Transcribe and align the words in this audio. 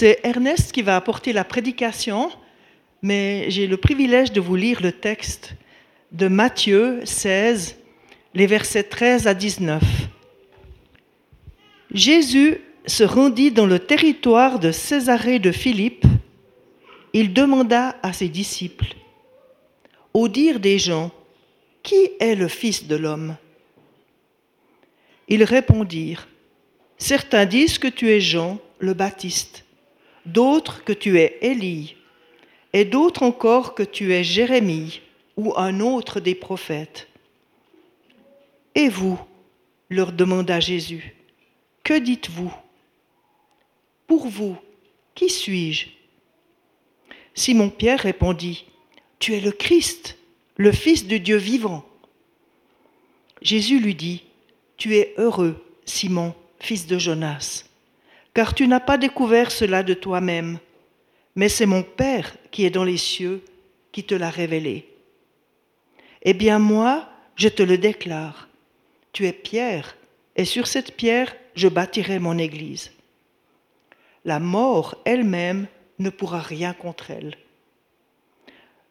C'est 0.00 0.18
Ernest 0.22 0.72
qui 0.72 0.80
va 0.80 0.96
apporter 0.96 1.34
la 1.34 1.44
prédication, 1.44 2.30
mais 3.02 3.50
j'ai 3.50 3.66
le 3.66 3.76
privilège 3.76 4.32
de 4.32 4.40
vous 4.40 4.56
lire 4.56 4.80
le 4.80 4.92
texte 4.92 5.52
de 6.10 6.26
Matthieu 6.26 7.04
16, 7.04 7.76
les 8.32 8.46
versets 8.46 8.84
13 8.84 9.26
à 9.26 9.34
19. 9.34 9.82
Jésus 11.92 12.62
se 12.86 13.04
rendit 13.04 13.50
dans 13.50 13.66
le 13.66 13.78
territoire 13.78 14.58
de 14.58 14.72
Césarée 14.72 15.38
de 15.38 15.52
Philippe. 15.52 16.06
Il 17.12 17.34
demanda 17.34 17.94
à 18.02 18.14
ses 18.14 18.30
disciples, 18.30 18.94
Au 20.14 20.28
dire 20.28 20.60
des 20.60 20.78
gens, 20.78 21.10
qui 21.82 22.08
est 22.20 22.36
le 22.36 22.48
Fils 22.48 22.86
de 22.86 22.96
l'homme? 22.96 23.36
Ils 25.28 25.44
répondirent, 25.44 26.26
Certains 26.96 27.44
disent 27.44 27.76
que 27.76 27.88
tu 27.88 28.08
es 28.10 28.22
Jean 28.22 28.58
le 28.78 28.94
Baptiste, 28.94 29.66
d'autres 30.26 30.84
que 30.84 30.92
tu 30.92 31.18
es 31.18 31.38
Élie, 31.42 31.96
et 32.72 32.84
d'autres 32.84 33.22
encore 33.22 33.74
que 33.74 33.82
tu 33.82 34.12
es 34.12 34.22
Jérémie 34.22 35.00
ou 35.36 35.54
un 35.56 35.80
autre 35.80 36.20
des 36.20 36.34
prophètes. 36.34 37.08
Et 38.74 38.88
vous 38.88 39.18
leur 39.88 40.12
demanda 40.12 40.60
Jésus, 40.60 41.14
que 41.82 41.98
dites-vous? 41.98 42.52
Pour 44.06 44.28
vous, 44.28 44.56
qui 45.14 45.28
suis-je? 45.28 45.88
Simon-Pierre 47.34 48.00
répondit, 48.00 48.66
Tu 49.18 49.34
es 49.34 49.40
le 49.40 49.52
Christ, 49.52 50.16
le 50.56 50.72
Fils 50.72 51.06
du 51.06 51.20
Dieu 51.20 51.36
vivant. 51.36 51.84
Jésus 53.42 53.80
lui 53.80 53.94
dit, 53.94 54.22
Tu 54.76 54.96
es 54.96 55.14
heureux, 55.16 55.64
Simon, 55.84 56.34
fils 56.60 56.86
de 56.86 56.98
Jonas, 56.98 57.64
car 58.34 58.54
tu 58.54 58.68
n'as 58.68 58.80
pas 58.80 58.98
découvert 58.98 59.50
cela 59.50 59.82
de 59.82 59.94
toi-même, 59.94 60.58
mais 61.34 61.48
c'est 61.48 61.66
mon 61.66 61.82
Père 61.82 62.36
qui 62.50 62.64
est 62.64 62.70
dans 62.70 62.84
les 62.84 62.96
cieux 62.96 63.42
qui 63.92 64.04
te 64.04 64.14
l'a 64.14 64.30
révélé. 64.30 64.86
Eh 66.22 66.34
bien 66.34 66.58
moi, 66.58 67.08
je 67.36 67.48
te 67.48 67.62
le 67.62 67.78
déclare, 67.78 68.48
tu 69.12 69.26
es 69.26 69.32
pierre, 69.32 69.96
et 70.36 70.44
sur 70.44 70.66
cette 70.66 70.96
pierre 70.96 71.34
je 71.54 71.68
bâtirai 71.68 72.18
mon 72.18 72.38
Église. 72.38 72.92
La 74.24 74.38
mort 74.38 74.96
elle-même 75.04 75.66
ne 75.98 76.10
pourra 76.10 76.40
rien 76.40 76.72
contre 76.72 77.10
elle. 77.10 77.36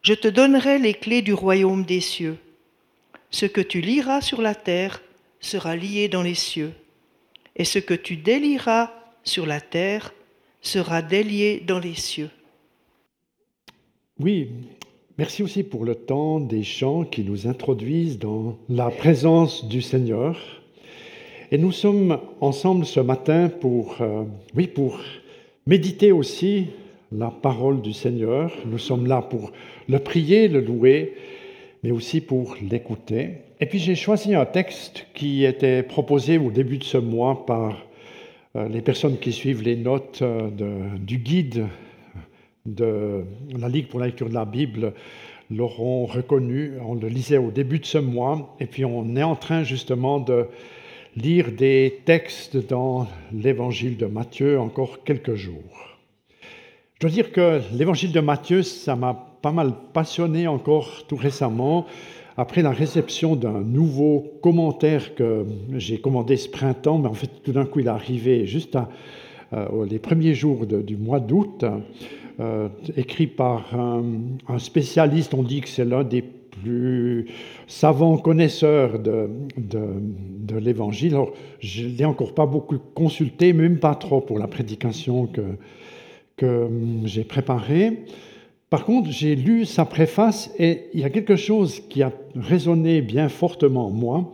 Je 0.02 0.14
te 0.14 0.28
donnerai 0.28 0.78
les 0.78 0.94
clés 0.94 1.22
du 1.22 1.34
royaume 1.34 1.84
des 1.84 2.00
cieux. 2.00 2.38
Ce 3.30 3.46
que 3.46 3.60
tu 3.60 3.80
liras 3.80 4.20
sur 4.20 4.42
la 4.42 4.54
terre 4.54 5.02
sera 5.40 5.76
lié 5.76 6.08
dans 6.08 6.22
les 6.22 6.34
cieux, 6.34 6.72
et 7.56 7.64
ce 7.64 7.78
que 7.78 7.94
tu 7.94 8.16
délieras 8.16 8.92
sur 9.30 9.46
la 9.46 9.60
terre 9.60 10.12
sera 10.60 11.02
délié 11.02 11.62
dans 11.64 11.78
les 11.78 11.94
cieux. 11.94 12.30
Oui, 14.18 14.48
merci 15.18 15.44
aussi 15.44 15.62
pour 15.62 15.84
le 15.84 15.94
temps 15.94 16.40
des 16.40 16.64
chants 16.64 17.04
qui 17.04 17.22
nous 17.22 17.46
introduisent 17.46 18.18
dans 18.18 18.58
la 18.68 18.90
présence 18.90 19.64
du 19.66 19.82
Seigneur. 19.82 20.36
Et 21.52 21.58
nous 21.58 21.70
sommes 21.70 22.18
ensemble 22.40 22.84
ce 22.84 22.98
matin 22.98 23.48
pour, 23.48 23.98
euh, 24.00 24.24
oui, 24.56 24.66
pour 24.66 24.98
méditer 25.64 26.10
aussi 26.10 26.66
la 27.12 27.30
parole 27.30 27.82
du 27.82 27.92
Seigneur. 27.92 28.52
Nous 28.66 28.78
sommes 28.78 29.06
là 29.06 29.22
pour 29.22 29.52
le 29.88 30.00
prier, 30.00 30.48
le 30.48 30.60
louer, 30.60 31.14
mais 31.84 31.92
aussi 31.92 32.20
pour 32.20 32.56
l'écouter. 32.68 33.42
Et 33.60 33.66
puis 33.66 33.78
j'ai 33.78 33.94
choisi 33.94 34.34
un 34.34 34.46
texte 34.46 35.06
qui 35.14 35.44
était 35.44 35.84
proposé 35.84 36.36
au 36.36 36.50
début 36.50 36.78
de 36.78 36.84
ce 36.84 36.98
mois 36.98 37.46
par 37.46 37.86
les 38.54 38.82
personnes 38.82 39.18
qui 39.18 39.32
suivent 39.32 39.62
les 39.62 39.76
notes 39.76 40.22
euh, 40.22 40.50
du 40.98 41.18
guide 41.18 41.66
de 42.66 43.24
la 43.56 43.68
Ligue 43.68 43.88
pour 43.88 44.00
la 44.00 44.06
lecture 44.06 44.28
de 44.28 44.34
la 44.34 44.44
Bible 44.44 44.92
l'auront 45.50 46.06
reconnu. 46.06 46.72
On 46.84 46.94
le 46.94 47.08
lisait 47.08 47.38
au 47.38 47.50
début 47.50 47.78
de 47.78 47.86
ce 47.86 47.98
mois, 47.98 48.56
et 48.60 48.66
puis 48.66 48.84
on 48.84 49.16
est 49.16 49.22
en 49.22 49.36
train 49.36 49.62
justement 49.62 50.18
de 50.18 50.46
lire 51.16 51.52
des 51.52 52.00
textes 52.04 52.56
dans 52.56 53.08
l'évangile 53.32 53.96
de 53.96 54.06
Matthieu 54.06 54.60
encore 54.60 55.02
quelques 55.04 55.34
jours. 55.34 55.98
Je 56.94 57.00
dois 57.00 57.10
dire 57.10 57.32
que 57.32 57.60
l'évangile 57.72 58.12
de 58.12 58.20
Matthieu, 58.20 58.62
ça 58.62 58.94
m'a 58.94 59.14
pas 59.42 59.52
mal 59.52 59.72
passionné 59.92 60.46
encore 60.46 61.06
tout 61.06 61.16
récemment 61.16 61.86
après 62.36 62.62
la 62.62 62.70
réception 62.70 63.36
d'un 63.36 63.60
nouveau 63.60 64.24
commentaire 64.42 65.14
que 65.14 65.44
j'ai 65.76 65.98
commandé 65.98 66.36
ce 66.36 66.48
printemps, 66.48 66.98
mais 66.98 67.08
en 67.08 67.14
fait 67.14 67.30
tout 67.42 67.52
d'un 67.52 67.66
coup 67.66 67.80
il 67.80 67.86
est 67.86 67.90
arrivé 67.90 68.46
juste 68.46 68.76
euh, 69.52 69.86
les 69.88 69.98
premiers 69.98 70.34
jours 70.34 70.66
du 70.66 70.96
mois 70.96 71.20
d'août, 71.20 71.64
euh, 72.38 72.68
écrit 72.96 73.26
par 73.26 73.74
un, 73.78 74.58
spécialiste, 74.58 75.34
on 75.34 75.42
dit 75.42 75.60
que 75.60 75.68
c'est 75.68 75.84
l'un 75.84 76.04
des 76.04 76.22
plus 76.22 77.26
savants 77.66 78.16
connaisseurs 78.16 78.98
de, 78.98 79.28
de, 79.56 80.56
l'Évangile. 80.56 81.14
Alors 81.14 81.32
je 81.58 81.86
ne 81.86 81.96
l'ai 81.96 82.04
encore 82.04 82.34
pas 82.34 82.46
beaucoup 82.46 82.78
consulté, 82.94 83.52
même 83.52 83.78
pas 83.78 83.94
trop 83.94 84.20
pour 84.20 84.38
la 84.38 84.46
prédication 84.46 85.26
que, 85.26 85.42
que 86.36 86.68
j'ai 87.04 87.24
préparée. 87.24 88.04
Par 88.70 88.84
contre, 88.84 89.10
j'ai 89.10 89.34
lu 89.34 89.64
sa 89.64 89.84
préface 89.84 90.52
et 90.56 90.86
il 90.94 91.00
y 91.00 91.04
a 91.04 91.10
quelque 91.10 91.34
chose 91.34 91.80
qui 91.88 92.04
a 92.04 92.12
résonné 92.36 93.02
bien 93.02 93.28
fortement 93.28 93.88
en 93.88 93.90
moi, 93.90 94.32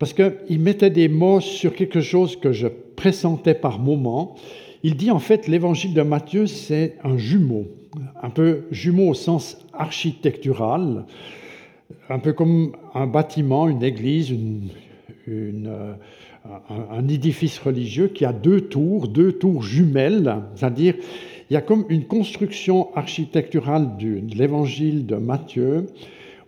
parce 0.00 0.12
qu'il 0.12 0.58
mettait 0.58 0.90
des 0.90 1.08
mots 1.08 1.40
sur 1.40 1.74
quelque 1.74 2.00
chose 2.00 2.34
que 2.34 2.50
je 2.50 2.66
pressentais 2.66 3.54
par 3.54 3.78
moments. 3.78 4.34
Il 4.82 4.96
dit 4.96 5.12
en 5.12 5.20
fait 5.20 5.46
l'évangile 5.46 5.94
de 5.94 6.02
Matthieu, 6.02 6.46
c'est 6.46 6.96
un 7.04 7.16
jumeau, 7.16 7.68
un 8.20 8.30
peu 8.30 8.64
jumeau 8.72 9.10
au 9.10 9.14
sens 9.14 9.64
architectural, 9.72 11.04
un 12.08 12.18
peu 12.18 12.32
comme 12.32 12.72
un 12.94 13.06
bâtiment, 13.06 13.68
une 13.68 13.84
église, 13.84 14.34
euh, 15.28 15.94
un, 16.90 17.06
édifice 17.06 17.58
religieux 17.58 18.08
qui 18.08 18.24
a 18.24 18.32
deux 18.32 18.62
tours, 18.62 19.06
deux 19.06 19.32
tours 19.32 19.62
jumelles, 19.62 20.38
c'est-à-dire 20.56 20.94
il 21.50 21.54
y 21.54 21.56
a 21.56 21.62
comme 21.62 21.84
une 21.88 22.04
construction 22.04 22.94
architecturale 22.94 23.96
de 23.98 24.22
l'évangile 24.36 25.04
de 25.04 25.16
Matthieu 25.16 25.86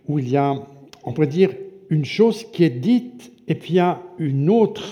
où 0.07 0.17
il 0.17 0.29
y 0.29 0.37
a, 0.37 0.55
on 1.03 1.11
pourrait 1.11 1.27
dire, 1.27 1.49
une 1.89 2.05
chose 2.05 2.45
qui 2.53 2.63
est 2.63 2.69
dite 2.69 3.33
et 3.49 3.55
puis 3.55 3.73
il 3.73 3.75
y 3.75 3.79
a 3.79 4.01
une 4.17 4.49
autre 4.49 4.89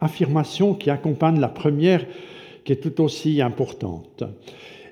affirmation 0.00 0.74
qui 0.74 0.90
accompagne 0.90 1.40
la 1.40 1.48
première 1.48 2.04
qui 2.62 2.72
est 2.72 2.76
tout 2.76 3.02
aussi 3.02 3.40
importante. 3.40 4.22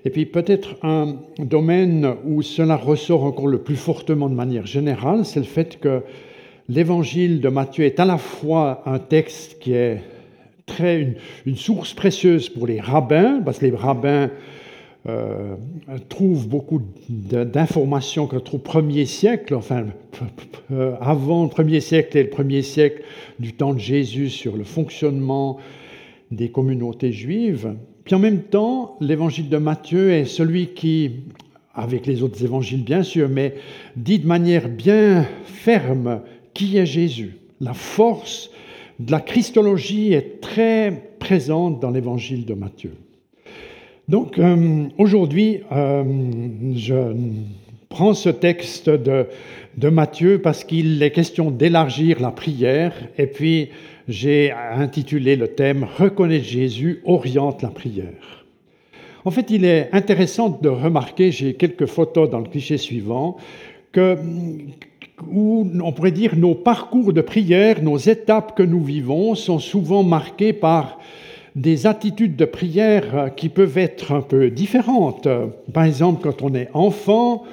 Et 0.07 0.11
puis 0.11 0.25
peut-être 0.25 0.77
un 0.83 1.17
domaine 1.39 2.15
où 2.25 2.41
cela 2.41 2.77
ressort 2.77 3.25
encore 3.25 3.49
le 3.49 3.59
plus 3.59 3.77
fortement 3.77 4.31
de 4.31 4.35
manière 4.35 4.65
générale, 4.65 5.27
c'est 5.27 5.41
le 5.41 5.47
fait 5.47 5.79
que 5.79 6.03
l'évangile 6.71 7.43
de 7.43 7.51
Matthieu 7.51 7.85
est 7.85 8.01
à 8.01 8.07
la 8.07 8.17
fois 8.17 8.83
un 8.87 8.99
texte 8.99 9.59
qui 9.59 9.75
est 9.75 10.01
très 10.67 11.17
une, 11.47 11.57
source 11.57 11.95
précieuse 11.95 12.49
pour 12.49 12.67
les 12.67 12.81
rabbins, 12.81 13.41
parce 13.45 13.59
que 13.59 13.67
les 13.67 13.75
rabbins 13.75 14.31
euh, 15.09 15.55
trouvent 16.09 16.49
beaucoup 16.49 16.83
d'informations 17.09 18.27
qu'au 18.27 18.59
premier 18.59 19.07
siècle, 19.07 19.55
enfin 19.55 19.87
avant 21.01 21.45
le 21.45 21.49
premier 21.49 21.81
siècle 21.81 22.19
et 22.19 22.25
le 22.25 22.31
premier 22.31 22.63
siècle 22.63 23.03
du 23.39 23.53
temps 23.53 23.73
de 23.73 23.79
Jésus 23.79 24.31
sur 24.31 24.57
le 24.57 24.65
fonctionnement 24.65 25.59
des 26.33 26.51
communautés 26.51 27.13
juives. 27.13 27.75
Puis 28.05 28.15
en 28.15 28.19
même 28.19 28.43
temps, 28.43 28.97
l'évangile 29.01 29.49
de 29.49 29.57
Matthieu 29.59 30.13
est 30.13 30.25
celui 30.25 30.69
qui, 30.69 31.13
avec 31.75 32.07
les 32.07 32.23
autres 32.23 32.43
évangiles 32.45 32.83
bien 32.83 33.03
sûr, 33.03 33.29
mais 33.29 33.55
dit 33.97 34.19
de 34.19 34.27
manière 34.27 34.69
bien 34.69 35.27
ferme 35.45 36.21
qui 36.55 36.79
est 36.79 36.87
Jésus, 36.87 37.37
la 37.61 37.75
force 37.75 38.51
de 38.99 39.11
la 39.11 39.21
christologie 39.21 40.13
est 40.13 40.41
très 40.41 40.93
présente 41.19 41.81
dans 41.81 41.91
l'évangile 41.91 42.45
de 42.45 42.55
Matthieu. 42.55 42.93
Donc 44.09 44.39
euh, 44.39 44.85
aujourd'hui, 44.99 45.61
euh, 45.73 46.05
je 46.75 47.15
prends 47.89 48.15
ce 48.15 48.29
texte 48.29 48.89
de, 48.89 49.27
de 49.77 49.89
Matthieu 49.89 50.41
parce 50.41 50.65
qu'il 50.65 51.03
est 51.03 51.11
question 51.11 51.51
d'élargir 51.51 52.21
la 52.21 52.31
prière 52.31 52.95
et 53.19 53.27
puis 53.27 53.71
j'ai 54.09 54.53
intitulé 54.53 55.35
le 55.37 55.49
thème 55.49 55.87
Reconnaître 55.99 56.45
Jésus 56.45 57.03
oriente 57.05 57.63
la 57.63 57.71
prière. 57.71 58.45
En 59.25 59.33
fait, 59.33 59.51
il 59.51 59.65
est 59.65 59.89
intéressant 59.93 60.49
de 60.63 60.69
remarquer, 60.69 61.33
j'ai 61.33 61.55
quelques 61.55 61.87
photos 61.87 62.31
dans 62.31 62.39
le 62.39 62.49
cliché 62.49 62.79
suivant, 62.79 63.37
que 63.91 64.17
où 65.31 65.67
on 65.83 65.93
pourrait 65.93 66.13
dire 66.13 66.37
nos 66.37 66.55
parcours 66.55 67.13
de 67.13 67.21
prière, 67.21 67.83
nos 67.83 67.97
étapes 67.97 68.57
que 68.57 68.63
nous 68.63 68.83
vivons 68.83 69.35
sont 69.35 69.59
souvent 69.59 70.03
marquées 70.03 70.53
par 70.53 70.99
des 71.55 71.87
attitudes 71.87 72.37
de 72.37 72.45
prière 72.45 73.31
qui 73.35 73.49
peuvent 73.49 73.79
être 73.79 74.13
un 74.13 74.21
peu 74.21 74.51
différentes. 74.51 75.27
Par 75.73 75.85
exemple, 75.85 76.21
quand 76.23 76.43
on 76.43 76.55
est 76.55 76.69
enfant, 76.75 77.45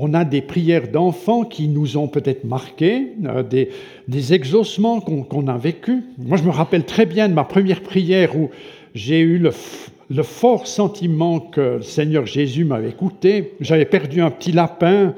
on 0.00 0.14
a 0.14 0.24
des 0.24 0.40
prières 0.40 0.86
d'enfants 0.86 1.42
qui 1.42 1.66
nous 1.66 1.96
ont 1.96 2.06
peut-être 2.06 2.44
marqués, 2.44 3.14
euh, 3.26 3.42
des, 3.42 3.70
des, 4.06 4.32
exaucements 4.32 5.00
qu'on 5.00 5.48
a 5.48 5.58
vécus. 5.58 6.04
Moi, 6.18 6.36
je 6.36 6.44
me 6.44 6.50
rappelle 6.50 6.84
très 6.84 7.04
bien 7.04 7.28
de 7.28 7.34
ma 7.34 7.42
première 7.42 7.82
prière 7.82 8.36
où 8.36 8.50
j'ai 8.94 9.18
eu 9.18 9.38
le 9.38 9.50
fort 10.22 10.66
sentiment 10.66 11.40
que 11.40 11.76
le 11.76 11.82
Seigneur 11.82 12.26
Jésus 12.26 12.64
m'avait 12.64 12.92
coûté. 12.92 13.54
J'avais 13.60 13.84
perdu 13.84 14.20
un 14.20 14.30
petit 14.30 14.52
lapin 14.52 15.14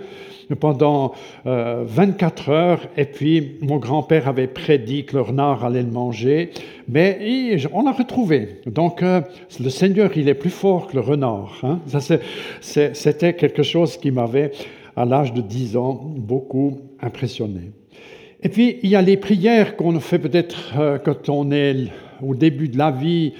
pendant 0.56 1.12
24 1.44 2.48
euh, 2.48 2.52
heures, 2.52 2.80
et 2.96 3.04
puis 3.04 3.52
mon 3.60 3.76
grand-père 3.76 4.28
avait 4.28 4.48
prédit 4.48 5.04
que 5.04 5.16
le 5.16 5.22
renard 5.22 5.64
allait 5.64 5.82
le 5.82 5.90
manger, 5.90 6.50
mais 6.88 7.56
on 7.72 7.82
l'a 7.84 7.92
retrouvé. 7.92 8.60
Donc 8.66 9.02
euh, 9.02 9.20
le 9.60 9.70
Seigneur, 9.70 10.10
il 10.16 10.28
est 10.28 10.34
plus 10.34 10.50
fort 10.50 10.88
que 10.88 10.96
le 10.96 11.02
renard. 11.02 11.60
Hein. 11.62 11.78
C'était 12.60 13.34
quelque 13.34 13.62
chose 13.62 13.96
qui 13.96 14.10
m'avait, 14.10 14.52
à 14.96 15.04
l'âge 15.04 15.32
de 15.32 15.40
10 15.40 15.76
ans, 15.76 16.00
beaucoup 16.16 16.80
impressionné. 17.00 17.70
Et 18.42 18.48
puis, 18.48 18.78
il 18.82 18.88
y 18.88 18.96
a 18.96 19.02
les 19.02 19.18
prières 19.18 19.76
qu'on 19.76 20.00
fait 20.00 20.18
peut-être 20.18 20.72
euh, 20.78 20.98
quand 20.98 21.28
on 21.28 21.52
est 21.52 21.76
au 22.22 22.34
début 22.34 22.68
de 22.68 22.78
la 22.78 22.90
vie, 22.90 23.34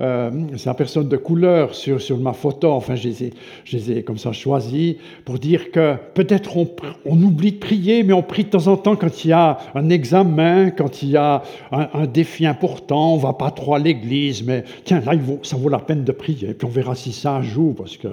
euh, 0.00 0.30
la 0.64 0.74
personne 0.74 1.08
de 1.08 1.16
couleur 1.16 1.74
sur, 1.74 2.00
sur 2.00 2.18
ma 2.18 2.32
photo, 2.32 2.72
enfin 2.72 2.96
je 2.96 3.08
les, 3.08 3.92
ai, 3.92 4.02
comme 4.02 4.18
ça 4.18 4.32
choisis, 4.32 4.96
pour 5.24 5.38
dire 5.38 5.70
que 5.70 5.94
peut-être 6.14 6.56
on, 6.56 6.68
on, 7.06 7.22
oublie 7.22 7.52
de 7.52 7.58
prier, 7.58 8.02
mais 8.02 8.12
on 8.12 8.22
prie 8.22 8.44
de 8.44 8.50
temps 8.50 8.66
en 8.66 8.76
temps 8.76 8.96
quand 8.96 9.24
il 9.24 9.28
y 9.28 9.32
a 9.32 9.58
un 9.74 9.90
examen, 9.90 10.70
quand 10.70 11.02
il 11.02 11.10
y 11.10 11.16
a 11.16 11.42
un, 11.70 12.06
défi 12.06 12.44
important, 12.44 13.14
on 13.14 13.18
va 13.18 13.34
pas 13.34 13.50
trop 13.50 13.74
à 13.74 13.78
l'église, 13.78 14.44
mais 14.44 14.64
tiens, 14.84 15.00
là, 15.00 15.12
ça 15.42 15.56
vaut 15.56 15.68
la 15.68 15.78
peine 15.78 16.04
de 16.04 16.12
prier, 16.12 16.54
puis 16.54 16.66
on 16.66 16.70
verra 16.70 16.94
si 16.94 17.12
ça 17.12 17.40
joue, 17.42 17.74
parce 17.76 17.96
que... 17.96 18.08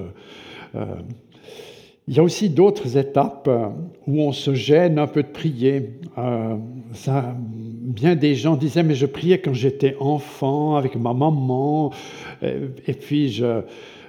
Euh, 0.76 0.86
il 2.12 2.18
y 2.18 2.20
a 2.20 2.24
aussi 2.24 2.50
d'autres 2.50 2.98
étapes 2.98 3.48
euh, 3.48 3.70
où 4.06 4.22
on 4.22 4.34
se 4.34 4.54
gêne 4.54 5.00
un 5.00 5.08
peu 5.08 5.24
de 5.24 5.30
prier. 5.30 5.92
Euh, 6.18 6.58
bien 7.84 8.18
des 8.18 8.36
gens 8.36 8.58
disaient, 8.58 8.84
mais 8.84 8.96
je 8.96 9.06
priais 9.06 9.40
quand 9.40 9.54
j'étais 9.54 9.96
enfant 9.98 10.76
avec 10.76 10.98
ma 10.98 11.14
maman, 11.14 11.94
euh, 12.44 12.68
et, 12.86 12.94
puis 12.96 13.32
je, 13.32 13.62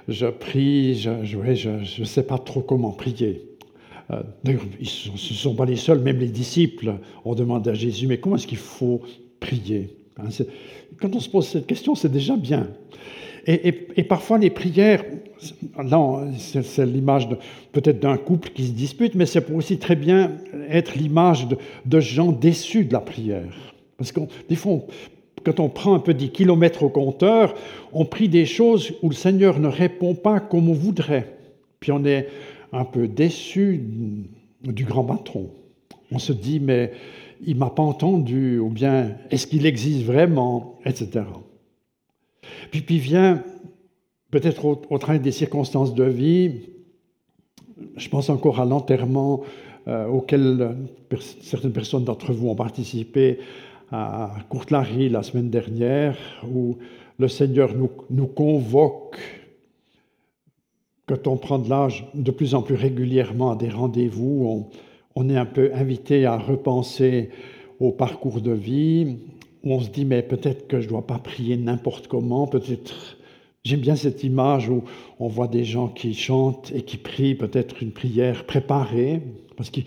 je 0.09 0.25
prie, 0.25 0.95
je 0.95 1.11
ne 1.11 1.83
je, 1.85 2.03
sais 2.03 2.23
pas 2.23 2.37
trop 2.37 2.59
comment 2.59 2.91
prier. 2.91 3.41
D'ailleurs, 4.43 4.63
ce 4.83 5.09
ne 5.09 5.17
sont 5.17 5.55
pas 5.55 5.65
les 5.65 5.77
seuls, 5.77 5.99
même 5.99 6.19
les 6.19 6.27
disciples 6.27 6.95
ont 7.23 7.35
demandé 7.35 7.69
à 7.69 7.73
Jésus, 7.73 8.05
mais 8.05 8.17
comment 8.17 8.35
est-ce 8.35 8.47
qu'il 8.47 8.57
faut 8.57 9.01
prier? 9.39 9.95
Hein, 10.19 10.27
Quand 10.99 11.15
on 11.15 11.21
se 11.21 11.29
pose 11.29 11.47
cette 11.47 11.67
question, 11.67 11.95
c'est 11.95 12.11
déjà 12.11 12.35
bien. 12.35 12.67
Et, 13.45 14.03
parfois, 14.03 14.37
les 14.37 14.49
prières, 14.49 15.03
non, 15.83 16.31
c'est 16.37 16.85
l'image 16.85 17.27
peut-être 17.73 17.99
d'un 17.99 18.17
couple 18.17 18.49
qui 18.49 18.67
se 18.67 18.71
dispute, 18.71 19.15
mais 19.15 19.25
c'est 19.25 19.41
pour 19.41 19.57
aussi 19.57 19.77
très 19.77 19.97
bien 19.97 20.31
être 20.69 20.95
l'image 20.95 21.47
de, 21.85 21.99
gens 21.99 22.31
déçus 22.31 22.85
de 22.85 22.93
la 22.93 23.01
prière. 23.01 23.73
Parce 23.97 24.13
que 24.13 24.21
des 24.47 24.55
fois, 24.55 24.79
quand 25.43 25.59
on 25.59 25.67
prend 25.67 25.93
un 25.93 25.99
peu 25.99 26.13
des 26.13 26.29
kilomètres 26.29 26.83
au 26.83 26.89
compteur, 26.89 27.53
on 27.91 28.05
prie 28.05 28.29
des 28.29 28.45
choses 28.45 28.93
où 29.01 29.09
le 29.09 29.15
Seigneur 29.15 29.59
ne 29.59 29.67
répond 29.67 30.15
pas 30.15 30.39
comme 30.39 30.69
on 30.69 30.73
voudrait. 30.73 31.35
Puis 31.81 31.91
on 31.91 32.05
est 32.05 32.29
un 32.71 32.85
peu 32.85 33.09
déçu 33.09 33.83
du 34.63 34.85
grand 34.85 35.03
patron. 35.03 35.49
On 36.13 36.19
se 36.19 36.31
dit, 36.31 36.61
mais 36.61 36.91
il 37.45 37.57
m'a 37.57 37.69
pas 37.69 37.83
entendu, 37.83 38.57
ou 38.59 38.69
bien 38.69 39.17
est-ce 39.31 39.47
qu'il 39.47 39.65
existe 39.65 40.05
vraiment, 40.05 40.79
etc. 40.85 41.23
Puis, 42.71 42.97
vient 42.97 43.43
peut-être 44.31 44.65
au, 44.65 44.81
au, 44.89 44.97
train 44.97 45.17
des 45.17 45.31
circonstances 45.31 45.93
de 45.93 46.03
vie, 46.03 46.61
je 47.95 48.09
pense 48.09 48.29
encore 48.29 48.59
à 48.59 48.65
l'enterrement 48.65 49.43
euh, 49.87 50.07
auquel 50.07 50.77
certaines 51.41 51.73
personnes 51.73 52.05
d'entre 52.05 52.31
vous 52.31 52.49
ont 52.49 52.55
participé 52.55 53.39
à 53.91 54.33
Courtelary 54.49 55.09
la 55.09 55.23
semaine 55.23 55.49
dernière, 55.49 56.17
où 56.49 56.77
le 57.19 57.27
Seigneur 57.27 57.75
nous, 57.75 57.89
nous 58.09 58.27
convoque 58.27 59.19
quand 61.05 61.27
on 61.27 61.37
prend 61.37 61.59
de 61.59 61.69
l'âge 61.69 62.07
de 62.13 62.31
plus 62.31 62.55
en 62.55 62.61
plus 62.61 62.75
régulièrement 62.75 63.51
à 63.51 63.55
des 63.55 63.69
rendez-vous, 63.69 64.69
on, 65.15 65.21
on, 65.21 65.29
est 65.29 65.37
un 65.37 65.45
peu 65.45 65.71
invité 65.73 66.25
à 66.25 66.37
repenser 66.37 67.29
au 67.79 67.91
parcours 67.91 68.39
de 68.39 68.51
vie, 68.51 69.17
où 69.63 69.73
on 69.73 69.79
se 69.79 69.89
dit, 69.89 70.05
mais 70.05 70.21
peut-être 70.21 70.67
que 70.67 70.79
je 70.79 70.85
ne 70.85 70.91
dois 70.91 71.07
pas 71.07 71.19
prier 71.19 71.57
n'importe 71.57 72.07
comment, 72.07 72.47
peut-être... 72.47 73.17
J'aime 73.63 73.79
bien 73.79 73.95
cette 73.95 74.25
image 74.25 74.67
où 74.67 74.83
on 75.19 75.27
voit 75.27 75.47
des 75.47 75.63
gens 75.63 75.87
qui 75.87 76.13
chantent 76.13 76.73
et 76.75 76.81
qui 76.81 76.97
prient 76.97 77.35
peut-être 77.35 77.81
une 77.81 77.91
prière 77.91 78.45
préparée, 78.45 79.21
parce 79.55 79.69
qu'il 79.69 79.85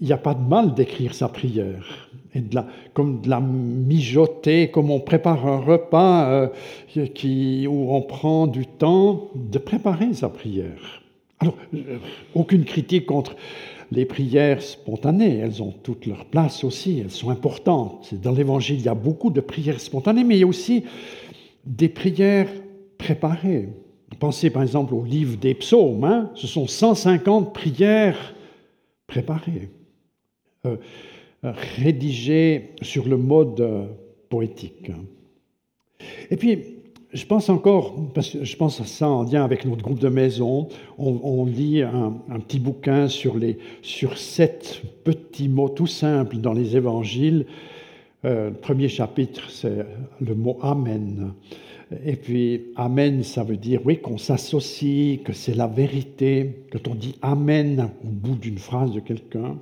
n'y 0.00 0.12
a 0.12 0.16
pas 0.16 0.32
de 0.32 0.42
mal 0.42 0.72
d'écrire 0.72 1.12
sa 1.12 1.28
prière, 1.28 2.08
et 2.34 2.40
de 2.40 2.54
la, 2.54 2.66
comme 2.94 3.20
de 3.20 3.28
la 3.28 3.40
mijoter, 3.40 4.70
comme 4.70 4.90
on 4.90 5.00
prépare 5.00 5.46
un 5.46 5.58
repas 5.58 6.30
euh, 6.30 7.06
qui, 7.14 7.66
où 7.68 7.92
on 7.92 8.00
prend 8.00 8.46
du 8.46 8.64
temps 8.64 9.28
de 9.34 9.58
préparer 9.58 10.14
sa 10.14 10.30
prière. 10.30 11.02
Alors, 11.40 11.56
euh, 11.74 11.98
aucune 12.34 12.64
critique 12.64 13.04
contre 13.04 13.36
les 13.90 14.04
prières 14.04 14.62
spontanées, 14.62 15.38
elles 15.38 15.62
ont 15.62 15.72
toute 15.72 16.06
leur 16.06 16.26
place 16.26 16.64
aussi, 16.64 17.00
elles 17.00 17.10
sont 17.10 17.30
importantes. 17.30 18.14
Dans 18.14 18.32
l'Évangile, 18.32 18.78
il 18.78 18.84
y 18.84 18.88
a 18.88 18.94
beaucoup 18.94 19.30
de 19.30 19.40
prières 19.40 19.80
spontanées, 19.80 20.24
mais 20.24 20.36
il 20.36 20.40
y 20.40 20.44
a 20.44 20.46
aussi 20.46 20.84
des 21.64 21.88
prières 21.88 22.48
préparées. 22.98 23.68
Pensez 24.18 24.50
par 24.50 24.62
exemple 24.62 24.94
au 24.94 25.04
livre 25.04 25.36
des 25.36 25.54
psaumes, 25.54 26.04
hein. 26.04 26.30
ce 26.34 26.46
sont 26.46 26.66
150 26.66 27.54
prières 27.54 28.34
préparées, 29.06 29.70
euh, 30.66 30.76
rédigées 31.42 32.70
sur 32.82 33.08
le 33.08 33.16
mode 33.16 33.60
euh, 33.60 33.86
poétique. 34.28 34.90
Et 36.30 36.36
puis, 36.36 36.77
je 37.12 37.24
pense 37.24 37.48
encore, 37.48 37.94
parce 38.12 38.30
que 38.30 38.44
je 38.44 38.56
pense 38.56 38.80
à 38.80 38.84
ça 38.84 39.08
en 39.08 39.22
lien 39.22 39.42
avec 39.42 39.64
notre 39.64 39.82
groupe 39.82 39.98
de 39.98 40.08
maison, 40.08 40.68
on, 40.98 41.46
lit 41.46 41.82
un, 41.82 42.12
petit 42.40 42.58
bouquin 42.58 43.08
sur, 43.08 43.38
les, 43.38 43.58
sur 43.80 44.18
sept 44.18 44.82
petits 45.04 45.48
mots 45.48 45.70
tout 45.70 45.86
simples 45.86 46.36
dans 46.36 46.52
les 46.52 46.76
évangiles. 46.76 47.46
Euh, 48.24 48.50
le 48.50 48.56
premier 48.56 48.88
chapitre, 48.88 49.50
c'est 49.50 49.86
le 50.20 50.34
mot 50.34 50.58
Amen. 50.60 51.32
Et 52.04 52.16
puis, 52.16 52.66
Amen, 52.76 53.22
ça 53.22 53.42
veut 53.42 53.56
dire, 53.56 53.80
oui, 53.86 53.98
qu'on 54.00 54.18
s'associe, 54.18 55.22
que 55.22 55.32
c'est 55.32 55.54
la 55.54 55.66
vérité. 55.66 56.66
Quand 56.70 56.88
on 56.88 56.94
dit 56.94 57.14
Amen 57.22 57.90
au 58.04 58.10
bout 58.10 58.34
d'une 58.34 58.58
phrase 58.58 58.92
de 58.92 59.00
quelqu'un, 59.00 59.56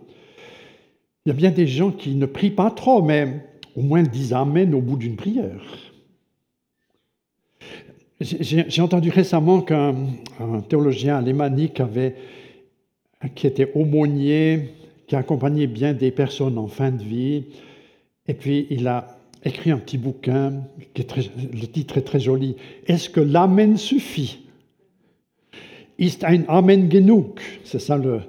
il 1.25 1.29
y 1.29 1.33
a 1.33 1.35
bien 1.35 1.53
des 1.53 1.69
gens 1.69 1.93
qui 1.93 2.17
ne 2.17 2.27
prient 2.27 2.51
pas 2.51 2.73
trop, 2.73 3.03
mais 3.03 3.41
au 3.77 3.83
moins 3.83 4.03
disent 4.03 4.33
Amen 4.33 4.75
au 4.75 4.81
bout 4.81 4.97
d'une 4.97 5.15
prière. 5.15 5.86
J'ai 8.21 8.81
entendu 8.81 9.11
récemment 9.11 9.61
qu'un 9.61 9.95
théologien 10.69 11.19
alémanique 11.19 11.81
avait, 11.81 12.15
qui 13.35 13.47
était 13.47 13.71
aumônier, 13.75 14.71
qui 15.07 15.17
accompagnait 15.17 15.67
bien 15.67 15.93
des 15.93 16.11
personnes 16.11 16.57
en 16.57 16.67
fin 16.67 16.91
de 16.91 17.03
vie, 17.03 17.45
et 18.27 18.35
puis 18.35 18.67
il 18.71 18.89
a 18.89 19.19
écrit 19.45 19.71
un 19.71 19.77
petit 19.77 19.99
bouquin, 19.99 20.63
qui 20.95 21.03
est 21.03 21.05
très, 21.05 21.23
le 21.23 21.67
titre 21.67 21.99
est 21.99 22.03
très 22.03 22.19
joli. 22.19 22.57
Est-ce 22.87 23.11
que 23.11 23.21
l'Amen 23.21 23.77
suffit? 23.77 24.39
Ist 25.99 26.25
ein 26.25 26.45
Amen 26.49 26.91
genug? 26.91 27.39
C'est 27.65 27.79
ça 27.79 27.97
le 27.97 28.21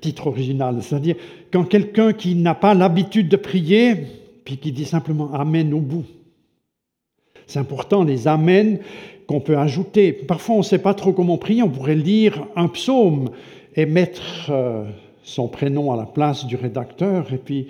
titre 0.00 0.26
original. 0.26 0.82
C'est-à-dire, 0.82 1.16
quand 1.52 1.64
quelqu'un 1.64 2.12
qui 2.12 2.34
n'a 2.34 2.54
pas 2.54 2.74
l'habitude 2.74 3.28
de 3.28 3.36
prier, 3.36 3.96
puis 4.44 4.58
qui 4.58 4.70
dit 4.70 4.84
simplement 4.84 5.32
Amen 5.32 5.72
au 5.72 5.80
bout. 5.80 6.04
C'est 7.46 7.58
important, 7.58 8.04
les 8.04 8.28
Amen 8.28 8.80
qu'on 9.26 9.40
peut 9.40 9.58
ajouter. 9.58 10.12
Parfois, 10.12 10.56
on 10.56 10.58
ne 10.58 10.64
sait 10.64 10.78
pas 10.78 10.94
trop 10.94 11.12
comment 11.12 11.38
prier. 11.38 11.62
On 11.62 11.70
pourrait 11.70 11.94
lire 11.94 12.46
un 12.56 12.68
psaume 12.68 13.30
et 13.74 13.86
mettre 13.86 14.50
euh, 14.50 14.84
son 15.22 15.48
prénom 15.48 15.92
à 15.92 15.96
la 15.96 16.06
place 16.06 16.46
du 16.46 16.56
rédacteur, 16.56 17.32
et 17.32 17.38
puis, 17.38 17.68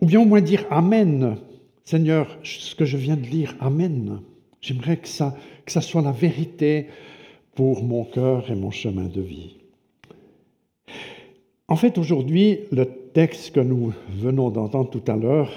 ou 0.00 0.06
bien 0.06 0.20
au 0.20 0.24
moins 0.24 0.40
dire 0.40 0.64
Amen. 0.70 1.36
Seigneur, 1.84 2.38
ce 2.42 2.74
que 2.74 2.86
je 2.86 2.96
viens 2.96 3.16
de 3.16 3.26
lire, 3.26 3.54
Amen. 3.60 4.20
J'aimerais 4.62 4.96
que 4.96 5.08
ça, 5.08 5.36
que 5.66 5.72
ça 5.72 5.82
soit 5.82 6.00
la 6.00 6.12
vérité 6.12 6.86
pour 7.54 7.84
mon 7.84 8.04
cœur 8.04 8.50
et 8.50 8.54
mon 8.54 8.70
chemin 8.70 9.04
de 9.04 9.20
vie. 9.20 9.56
En 11.68 11.76
fait, 11.76 11.98
aujourd'hui, 11.98 12.60
le 12.72 12.86
texte 13.12 13.54
que 13.54 13.60
nous 13.60 13.92
venons 14.08 14.50
d'entendre 14.50 14.90
tout 14.90 15.02
à 15.10 15.16
l'heure 15.16 15.50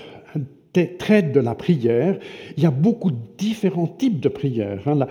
traite 0.86 1.32
de 1.32 1.40
la 1.40 1.56
prière. 1.56 2.18
Il 2.56 2.64
y 2.64 2.66
a 2.66 2.72
beaucoup 2.72 3.12
de 3.12 3.18
différents 3.38 3.88
types 3.88 4.20
de 4.20 4.30
prières. 4.30 4.82
Hein. 4.86 5.08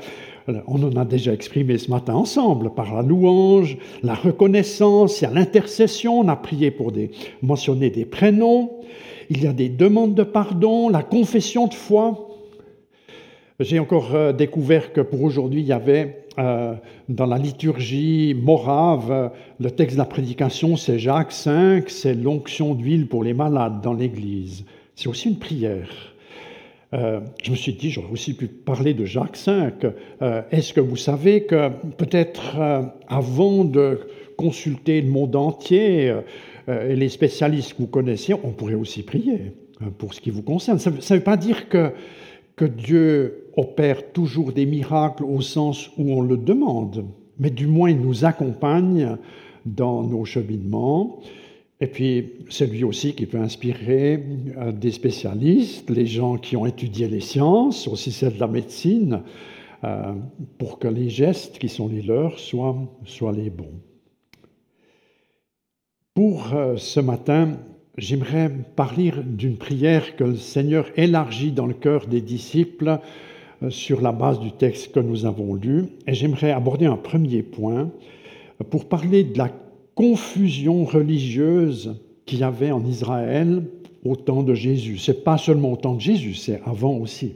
On 0.67 0.83
en 0.83 0.97
a 0.97 1.05
déjà 1.05 1.33
exprimé 1.33 1.77
ce 1.79 1.91
matin 1.91 2.15
ensemble, 2.15 2.71
par 2.71 2.95
la 2.95 3.03
louange, 3.03 3.79
la 4.03 4.15
reconnaissance, 4.15 5.21
il 5.21 5.25
y 5.25 5.27
a 5.27 5.31
l'intercession, 5.31 6.21
on 6.21 6.29
a 6.29 6.37
prié 6.37 6.71
pour 6.71 6.93
des, 6.93 7.11
mentionner 7.43 7.91
des 7.91 8.05
prénoms, 8.05 8.71
il 9.29 9.43
y 9.43 9.47
a 9.49 9.53
des 9.53 9.69
demandes 9.69 10.15
de 10.15 10.23
pardon, 10.23 10.89
la 10.89 11.03
confession 11.03 11.67
de 11.67 11.75
foi. 11.75 12.29
J'ai 13.59 13.79
encore 13.79 14.15
euh, 14.15 14.33
découvert 14.33 14.93
que 14.93 15.01
pour 15.01 15.23
aujourd'hui, 15.23 15.63
il 15.63 15.67
y 15.67 15.73
avait 15.73 16.27
euh, 16.39 16.75
dans 17.09 17.25
la 17.25 17.39
liturgie 17.39 18.35
morave, 18.35 19.11
euh, 19.11 19.29
le 19.59 19.71
texte 19.71 19.97
de 19.97 19.99
la 19.99 20.05
prédication, 20.05 20.77
c'est 20.77 20.99
Jacques 20.99 21.33
5, 21.33 21.89
c'est 21.89 22.15
l'onction 22.15 22.75
d'huile 22.75 23.09
pour 23.09 23.25
les 23.25 23.33
malades 23.33 23.81
dans 23.81 23.95
l'Église. 23.95 24.67
C'est 24.97 25.09
aussi 25.09 25.29
une 25.29 25.39
prière. 25.39 25.91
Euh, 26.95 27.21
je 27.43 27.51
me 27.51 27.57
suis 27.57 27.75
dit, 27.75 27.91
j'aurais 27.91 28.11
aussi 28.11 28.35
pu 28.35 28.47
parler 28.47 28.95
de 28.95 29.05
Jacques 29.05 29.39
V. 29.47 29.71
Euh, 30.23 30.43
est-ce 30.51 30.73
que 30.73 30.81
vous 30.81 30.97
savez 30.97 31.45
que 31.45 31.69
peut-être 31.99 32.59
euh, 32.59 32.83
avant 33.07 33.65
de 33.65 34.01
consulter 34.39 35.03
le 35.03 35.09
monde 35.09 35.37
entier 35.37 36.15
et 36.69 36.97
les 36.97 37.09
spécialistes 37.09 37.75
que 37.75 37.79
vous 37.79 37.87
connaissiez, 37.87 38.35
on 38.35 38.53
pourrait 38.53 38.75
aussi 38.75 39.03
prier 39.03 39.53
pour 39.97 40.13
ce 40.13 40.21
qui 40.21 40.31
vous 40.31 40.43
concerne. 40.43 40.79
Ça 40.79 40.91
ne 40.91 41.19
veut 41.19 41.25
pas 41.25 41.39
dire 41.39 41.71
que, 41.71 41.93
que 42.55 42.67
Dieu 42.67 43.47
opère 43.57 44.13
toujours 44.13 44.53
des 44.53 44.67
miracles 44.67 45.25
au 45.25 45.41
sens 45.41 45.91
où 45.97 46.13
on 46.13 46.21
le 46.21 46.37
demande, 46.37 47.07
mais 47.39 47.49
du 47.49 47.67
moins 47.67 47.89
il 47.89 47.99
nous 47.99 48.27
accompagne 48.27 49.17
dans 49.65 50.03
nos 50.03 50.27
cheminements. 50.27 51.21
Et 51.81 51.87
puis, 51.89 52.33
c'est 52.49 52.67
lui 52.67 52.85
aussi 52.85 53.15
qui 53.15 53.27
peut 53.27 53.39
inspirer 53.39 54.25
euh, 54.57 54.73
des 54.73 54.93
spécialistes, 54.93 55.91
les 55.91 56.07
gens 56.07 56.37
qui 56.37 56.57
ont 56.57 56.65
étudié 56.65 57.07
les 57.07 57.21
sciences, 57.21 57.87
aussi 57.87 58.13
celles 58.13 58.35
de 58.35 58.41
la 58.41 58.47
médecine, 58.47 59.23
euh, 59.85 60.15
pour 60.57 60.79
que 60.79 60.89
les 60.89 61.11
gestes 61.11 61.59
qui 61.59 61.69
sont 61.69 61.89
les 61.89 62.01
leurs 62.01 62.39
soient, 62.39 62.77
soient 63.05 63.33
les 63.33 63.51
bons. 63.51 63.75
Pour 66.15 66.55
euh, 66.55 66.77
ce 66.79 67.01
matin, 67.01 67.59
j'aimerais 67.99 68.51
parler 68.75 69.13
d'une 69.27 69.59
prière 69.59 70.17
que 70.17 70.25
le 70.25 70.37
Seigneur 70.37 70.87
élargit 70.97 71.53
dans 71.53 71.67
le 71.67 71.75
cœur 71.75 72.07
des 72.07 72.23
disciples 72.23 73.01
sur 73.69 74.01
la 74.01 74.13
base 74.13 74.39
du 74.41 74.53
texte 74.53 74.93
que 74.93 75.01
nous 75.01 75.27
avons 75.27 75.55
lu. 75.55 75.87
Et 76.07 76.15
j'aimerais 76.15 76.53
aborder 76.53 76.87
un 76.87 76.97
premier 76.97 77.43
point 77.43 77.91
pour 78.71 78.87
parler 78.87 79.25
de 79.25 79.37
la 79.37 79.51
confusion 79.97 80.85
religieuse 80.85 81.97
qu'il 82.27 82.41
y 82.41 82.45
avait 82.45 82.71
en 82.71 82.85
Israël 82.85 83.65
au 84.05 84.15
temps 84.15 84.45
de 84.45 84.55
Jésus. 84.55 84.99
C'est 84.99 85.25
pas 85.25 85.39
seulement 85.39 85.73
au 85.73 85.77
temps 85.77 85.95
de 85.95 86.01
Jésus, 86.01 86.35
c'est 86.35 86.61
avant 86.65 86.97
aussi. 86.99 87.35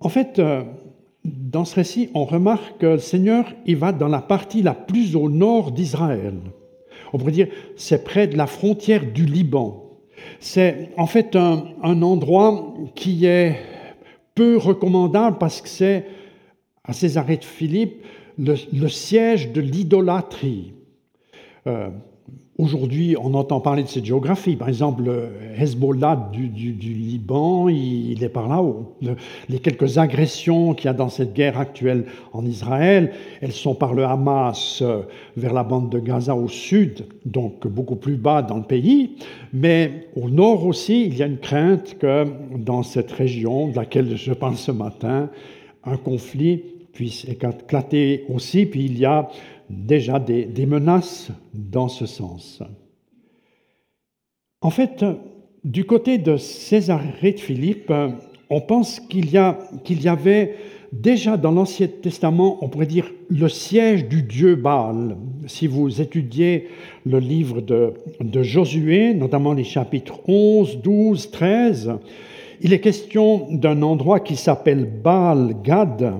En 0.00 0.08
fait, 0.08 0.38
euh, 0.38 0.64
dans 1.24 1.64
ce 1.64 1.76
récit, 1.76 2.10
on 2.14 2.24
remarque 2.24 2.78
que 2.78 2.86
le 2.86 2.98
Seigneur, 2.98 3.46
il 3.64 3.76
va 3.76 3.92
dans 3.92 4.08
la 4.08 4.20
partie 4.20 4.60
la 4.60 4.74
plus 4.74 5.16
au 5.16 5.30
nord 5.30 5.72
d'Israël. 5.72 6.34
On 7.12 7.18
pourrait 7.18 7.32
dire, 7.32 7.48
c'est 7.76 8.04
près 8.04 8.26
de 8.26 8.36
la 8.36 8.46
frontière 8.46 9.10
du 9.10 9.24
Liban. 9.24 9.84
C'est 10.40 10.90
en 10.96 11.06
fait 11.06 11.36
un, 11.36 12.02
endroit 12.02 12.74
qui 12.96 13.24
est 13.24 13.56
peu 14.34 14.56
recommandable 14.56 15.38
parce 15.38 15.60
que 15.60 15.68
c'est, 15.68 16.06
à 16.84 16.92
Césarée 16.92 17.36
de 17.36 17.44
Philippe, 17.44 18.04
le 18.36 18.88
siège 18.88 19.52
de 19.52 19.60
l'idolâtrie. 19.60 20.72
Euh, 21.66 21.88
aujourd'hui, 22.58 23.16
on 23.20 23.34
entend 23.34 23.60
parler 23.60 23.82
de 23.82 23.88
cette 23.88 24.04
géographie. 24.04 24.56
Par 24.56 24.68
exemple, 24.68 25.02
le 25.02 25.28
Hezbollah 25.56 26.30
du, 26.32 26.48
Liban, 26.48 27.68
il, 27.68 28.22
est 28.22 28.28
par 28.28 28.48
là-haut. 28.48 28.96
les 29.48 29.58
quelques 29.58 29.98
agressions 29.98 30.74
qu'il 30.74 30.86
y 30.86 30.88
a 30.88 30.92
dans 30.92 31.08
cette 31.08 31.34
guerre 31.34 31.58
actuelle 31.58 32.06
en 32.32 32.44
Israël, 32.44 33.12
elles 33.40 33.52
sont 33.52 33.74
par 33.74 33.94
le 33.94 34.04
Hamas 34.04 34.82
euh, 34.82 35.02
vers 35.36 35.52
la 35.52 35.64
bande 35.64 35.90
de 35.90 35.98
Gaza 35.98 36.34
au 36.34 36.48
sud, 36.48 37.06
donc 37.24 37.66
beaucoup 37.66 37.96
plus 37.96 38.16
bas 38.16 38.42
dans 38.42 38.56
le 38.56 38.64
pays. 38.64 39.16
Mais 39.52 40.08
au 40.16 40.28
nord 40.28 40.66
aussi, 40.66 41.06
il 41.06 41.16
y 41.16 41.22
a 41.22 41.26
une 41.26 41.38
crainte 41.38 41.96
que 41.98 42.26
dans 42.56 42.82
cette 42.82 43.12
région 43.12 43.68
de 43.68 43.76
laquelle 43.76 44.16
je 44.16 44.32
parle 44.32 44.56
ce 44.56 44.72
matin, 44.72 45.30
un 45.84 45.96
conflit 45.96 46.62
puisse 46.92 47.24
éclater 47.28 48.24
aussi. 48.28 48.66
Puis 48.66 48.86
il 48.86 48.98
y 48.98 49.04
a 49.04 49.28
déjà 49.70 50.18
des, 50.18 50.66
menaces 50.66 51.30
dans 51.54 51.88
ce 51.88 52.06
sens. 52.06 52.62
En 54.60 54.70
fait, 54.70 55.04
du 55.64 55.84
côté 55.84 56.18
de 56.18 56.36
Césarée 56.36 57.32
de 57.32 57.40
Philippe, 57.40 57.92
on 58.50 58.60
pense 58.60 59.00
qu'il 59.00 59.26
y, 59.26 59.32
y, 59.32 60.08
avait 60.08 60.54
déjà 60.92 61.36
dans 61.36 61.52
l'Ancien 61.52 61.86
Testament, 61.86 62.58
on 62.62 62.68
pourrait 62.68 62.86
dire, 62.86 63.12
le 63.28 63.48
siège 63.48 64.06
du 64.06 64.22
dieu 64.22 64.54
Baal. 64.56 65.16
Si 65.46 65.66
vous 65.66 66.00
étudiez 66.00 66.68
le 67.04 67.18
livre 67.18 67.60
de, 67.60 67.92
de 68.20 68.42
Josué, 68.42 69.14
notamment 69.14 69.52
les 69.52 69.64
chapitres 69.64 70.20
11, 70.26 70.78
12, 70.78 71.30
13, 71.30 71.92
il 72.60 72.72
est 72.72 72.80
question 72.80 73.46
d'un 73.50 73.82
endroit 73.82 74.20
qui 74.20 74.36
s'appelle 74.36 74.84
Baal 74.84 75.56
Gad, 75.62 76.14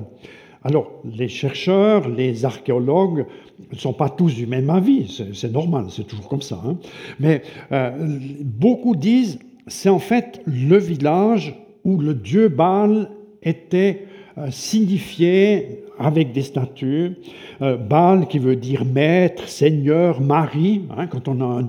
alors, 0.64 0.90
les 1.04 1.28
chercheurs, 1.28 2.08
les 2.08 2.44
archéologues 2.44 3.26
ne 3.72 3.78
sont 3.78 3.92
pas 3.92 4.08
tous 4.08 4.34
du 4.34 4.46
même 4.46 4.70
avis, 4.70 5.22
c'est 5.34 5.52
normal, 5.52 5.86
c'est 5.90 6.06
toujours 6.06 6.28
comme 6.28 6.42
ça. 6.42 6.60
Hein. 6.66 6.76
Mais 7.20 7.42
euh, 7.72 8.18
beaucoup 8.42 8.96
disent 8.96 9.38
c'est 9.68 9.88
en 9.88 9.98
fait 9.98 10.40
le 10.46 10.78
village 10.78 11.54
où 11.84 11.98
le 11.98 12.14
dieu 12.14 12.48
Baal 12.48 13.10
était 13.42 14.06
euh, 14.38 14.50
signifié 14.50 15.84
avec 15.98 16.32
des 16.32 16.42
statues. 16.42 17.16
Euh, 17.62 17.76
Baal 17.76 18.28
qui 18.28 18.38
veut 18.38 18.56
dire 18.56 18.84
maître, 18.84 19.48
seigneur, 19.48 20.20
mari. 20.20 20.82
Hein, 20.96 21.06
quand 21.06 21.28
on 21.28 21.40
a 21.40 21.62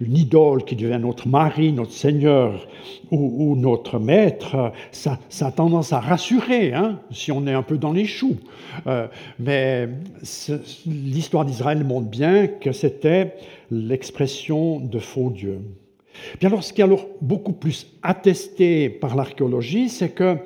une 0.00 0.16
idole 0.16 0.64
qui 0.64 0.76
devient 0.76 0.98
notre 1.00 1.28
mari, 1.28 1.72
notre 1.72 1.92
seigneur 1.92 2.66
ou, 3.10 3.54
notre 3.56 3.98
maître, 3.98 4.72
ça, 4.90 5.18
a 5.40 5.52
tendance 5.52 5.92
à 5.92 6.00
rassurer 6.00 6.72
hein, 6.72 7.00
si 7.10 7.30
on 7.30 7.46
est 7.46 7.52
un 7.52 7.62
peu 7.62 7.78
dans 7.78 7.92
les 7.92 8.06
choux. 8.06 8.36
Euh, 8.86 9.06
mais 9.38 9.88
l'histoire 10.86 11.44
d'Israël 11.44 11.84
montre 11.84 12.08
bien 12.08 12.48
que 12.48 12.72
c'était 12.72 13.34
l'expression 13.70 14.80
de 14.80 14.98
faux 14.98 15.30
dieux. 15.30 15.60
Bien 16.40 16.48
alors, 16.48 16.62
ce 16.64 16.72
qui 16.72 16.80
est 16.80 16.84
alors 16.84 17.06
beaucoup 17.20 17.52
plus 17.52 17.86
attesté 18.02 18.88
par 18.88 19.16
l'archéologie, 19.16 19.88
c'est 19.88 20.10
que 20.10 20.38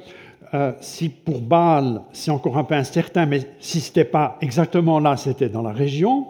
euh, 0.54 0.72
si 0.80 1.08
pour 1.08 1.40
Baal, 1.40 2.02
c'est 2.12 2.30
encore 2.30 2.56
un 2.56 2.64
peu 2.64 2.74
incertain, 2.74 3.26
mais 3.26 3.40
si 3.60 3.80
ce 3.80 3.88
n'était 3.88 4.04
pas 4.04 4.38
exactement 4.40 4.98
là, 4.98 5.16
c'était 5.16 5.48
dans 5.48 5.62
la 5.62 5.72
région, 5.72 6.28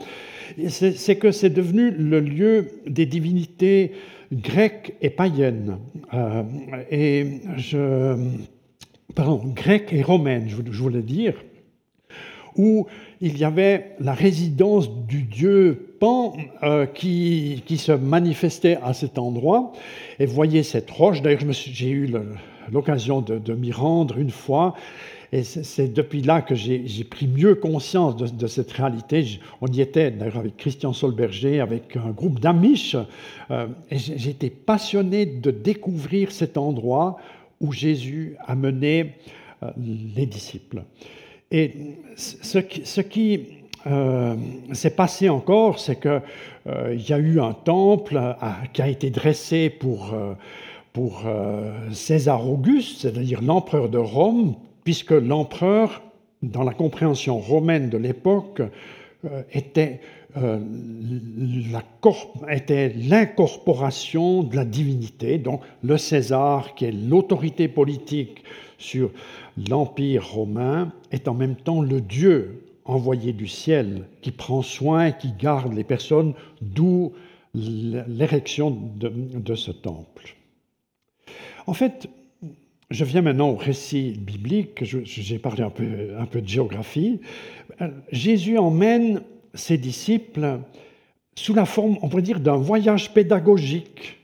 c'est 0.68 1.16
que 1.16 1.30
c'est 1.30 1.50
devenu 1.50 1.90
le 1.90 2.20
lieu 2.20 2.68
des 2.86 3.06
divinités 3.06 3.92
grecques 4.32 4.94
et 5.00 5.10
païennes. 5.10 5.78
Euh, 6.14 6.42
et 6.90 7.40
je, 7.56 8.16
pardon, 9.14 9.40
grecques 9.54 9.92
et 9.92 10.02
romaines, 10.02 10.48
je 10.48 10.82
voulais 10.82 11.02
dire, 11.02 11.34
où 12.56 12.86
il 13.20 13.38
y 13.38 13.44
avait 13.44 13.94
la 14.00 14.14
résidence 14.14 14.90
du 15.06 15.22
dieu 15.22 15.94
Pan 16.00 16.36
euh, 16.62 16.86
qui, 16.86 17.62
qui, 17.66 17.76
se 17.76 17.92
manifestait 17.92 18.78
à 18.82 18.94
cet 18.94 19.18
endroit. 19.18 19.72
Et 20.20 20.26
voyez 20.26 20.62
cette 20.62 20.90
roche, 20.90 21.22
d'ailleurs 21.22 21.40
j'ai 21.50 21.90
eu 21.90 22.06
le, 22.06 22.22
l'occasion 22.72 23.20
de, 23.20 23.54
m'y 23.54 23.72
rendre 23.72 24.18
une 24.18 24.30
fois. 24.30 24.74
Et 25.30 25.42
c'est 25.42 25.92
depuis 25.92 26.22
là 26.22 26.40
que 26.40 26.54
j'ai 26.54 27.04
pris 27.04 27.26
mieux 27.26 27.54
conscience 27.54 28.16
de, 28.16 28.46
cette 28.46 28.72
réalité. 28.72 29.40
On 29.60 29.66
y 29.66 29.82
était 29.82 30.10
d'ailleurs 30.10 30.38
avec 30.38 30.56
Christian 30.56 30.94
Solberger, 30.94 31.60
avec 31.60 31.96
un 31.96 32.10
groupe 32.10 32.40
d'Amish. 32.40 32.96
Euh, 33.50 33.66
j'étais 33.90 34.48
passionné 34.48 35.26
de 35.26 35.50
découvrir 35.50 36.32
cet 36.32 36.56
endroit 36.56 37.18
où 37.60 37.72
Jésus 37.72 38.36
a 38.46 38.54
mené 38.54 39.16
euh, 39.62 39.70
les 40.16 40.24
disciples. 40.24 40.82
Et 41.50 41.74
ce 42.16 43.00
qui, 43.02 43.40
euh, 43.86 44.34
s'est 44.72 44.94
passé 44.94 45.28
encore, 45.28 45.78
c'est 45.78 46.00
qu'il 46.00 46.22
y 47.06 47.12
a 47.12 47.18
eu 47.18 47.38
un 47.38 47.52
temple 47.52 48.20
qui 48.72 48.80
a 48.80 48.88
été 48.88 49.10
dressé 49.10 49.68
pour 49.68 50.14
pour 50.92 51.22
euh, 51.26 51.90
César 51.92 52.48
Auguste, 52.48 53.02
c'est-à-dire 53.02 53.42
l'empereur 53.42 53.88
de 53.88 53.98
Rome, 53.98 54.54
puisque 54.84 55.12
l'empereur, 55.12 56.02
dans 56.42 56.62
la 56.62 56.72
compréhension 56.72 57.38
romaine 57.38 57.90
de 57.90 57.98
l'époque, 57.98 58.62
euh, 59.24 59.42
était 59.52 60.00
euh, 60.36 60.58
était 62.50 62.90
l'incorporation 62.90 64.42
de 64.42 64.54
la 64.54 64.64
divinité, 64.64 65.38
donc 65.38 65.62
le 65.82 65.96
César, 65.96 66.74
qui 66.74 66.84
est 66.84 66.92
l'autorité 66.92 67.66
politique 67.66 68.44
sur 68.76 69.10
l'Empire 69.68 70.28
romain, 70.28 70.92
est 71.10 71.28
en 71.28 71.34
même 71.34 71.56
temps 71.56 71.80
le 71.80 72.00
Dieu 72.00 72.62
envoyé 72.84 73.32
du 73.32 73.46
ciel, 73.46 74.04
qui 74.22 74.30
prend 74.30 74.62
soin, 74.62 75.12
qui 75.12 75.32
garde 75.32 75.74
les 75.74 75.84
personnes, 75.84 76.34
d'où 76.62 77.12
l'érection 77.54 78.70
de, 78.70 79.54
ce 79.54 79.70
temple. 79.70 80.36
En 81.68 81.74
fait, 81.74 82.08
je 82.88 83.04
viens 83.04 83.20
maintenant 83.20 83.50
au 83.50 83.56
récit 83.56 84.12
biblique, 84.18 84.84
j'ai 84.84 85.38
parlé 85.38 85.62
un 85.62 85.68
peu, 85.68 86.40
de 86.40 86.48
géographie. 86.48 87.20
Jésus 88.10 88.56
emmène 88.56 89.20
ses 89.52 89.76
disciples 89.76 90.60
sous 91.34 91.52
la 91.52 91.66
forme, 91.66 91.98
on 92.00 92.08
pourrait 92.08 92.22
dire, 92.22 92.40
d'un 92.40 92.56
voyage 92.56 93.12
pédagogique. 93.12 94.18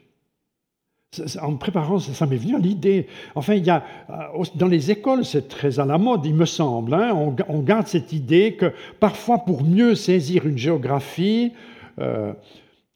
En 1.42 1.56
préparant, 1.56 1.98
ça, 1.98 2.24
m'est 2.24 2.38
venu 2.38 2.56
à 2.56 2.58
l'idée. 2.58 3.08
Enfin, 3.34 3.54
il 3.54 3.64
y 3.64 3.70
a, 3.70 3.84
euh, 4.08 4.44
dans 4.54 4.66
les 4.66 4.90
écoles, 4.90 5.26
c'est 5.26 5.46
très 5.46 5.78
à 5.78 5.84
la 5.84 5.98
mode, 5.98 6.24
il 6.24 6.34
me 6.34 6.46
semble. 6.46 6.94
Hein. 6.94 7.12
on, 7.46 7.60
garde 7.60 7.88
cette 7.88 8.14
idée 8.14 8.54
que 8.54 8.72
parfois, 9.00 9.44
pour 9.44 9.64
mieux 9.64 9.94
saisir 9.94 10.46
une 10.46 10.56
géographie, 10.56 11.52
euh, 11.98 12.32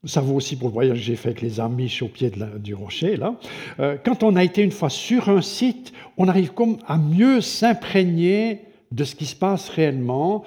ça 0.05 0.21
vaut 0.21 0.37
aussi 0.37 0.57
pour 0.57 0.69
le 0.69 0.75
voyage 0.75 0.99
que 0.99 1.05
j'ai 1.05 1.17
fait 1.17 1.31
avec 1.31 1.43
les 1.43 1.61
Amish 1.61 2.03
au 2.03 2.09
pied 2.09 2.31
du 2.59 2.75
rocher, 2.75 3.17
là. 3.17 3.35
Euh, 3.81 3.97
quand 4.03 4.23
on 4.23 4.37
a 4.37 4.45
été 4.45 4.63
une 4.63 4.71
fois 4.71 4.91
sur 4.91 5.29
un 5.29 5.43
site, 5.43 5.93
on 6.17 6.29
arrive 6.29 6.53
comme 6.53 6.79
à 6.87 6.99
mieux 6.99 7.41
s'imprégner 7.41 8.63
de 8.93 9.05
ce 9.05 9.15
qui 9.15 9.27
se 9.27 9.35
passe 9.35 9.69
réellement, 9.69 10.45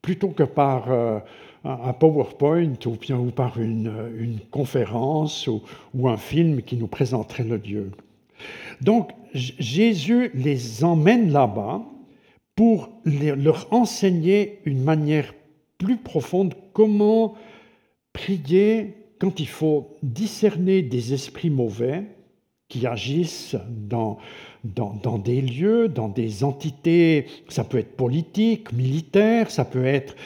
plutôt 0.00 0.28
que 0.28 0.42
par 0.42 0.90
euh, 0.90 1.18
un 1.64 1.92
PowerPoint 1.92 2.72
ou, 2.86 2.90
bien, 2.92 3.18
ou 3.18 3.30
par 3.30 3.60
une, 3.60 3.92
une 4.18 4.40
conférence 4.50 5.46
ou, 5.46 6.08
un 6.08 6.16
film 6.16 6.62
qui 6.62 6.76
nous 6.76 6.86
présenterait 6.86 7.44
le 7.44 7.58
Dieu. 7.58 7.90
Donc 8.80 9.10
Jésus 9.34 10.30
les 10.34 10.84
emmène 10.84 11.30
là-bas 11.32 11.82
pour 12.54 12.90
leur 13.04 13.66
enseigner 13.70 14.60
une 14.64 14.82
manière 14.82 15.34
plus 15.76 15.96
profonde 15.96 16.54
comment 16.72 17.34
prier 18.18 18.94
quand 19.20 19.38
il 19.38 19.46
faut 19.46 19.96
discerner 20.02 20.82
des 20.82 21.14
esprits 21.14 21.50
mauvais 21.50 22.02
qui 22.68 22.86
agissent 22.86 23.56
dans, 23.68 24.18
dans, 24.64 25.18
des 25.18 25.40
lieux, 25.40 25.88
dans 25.88 26.08
des 26.08 26.42
entités, 26.44 27.26
ça 27.48 27.64
peut 27.64 27.78
être 27.78 27.96
politique, 27.96 28.72
militaire, 28.72 29.50
ça 29.50 29.64
peut 29.64 29.86
être 29.86 30.16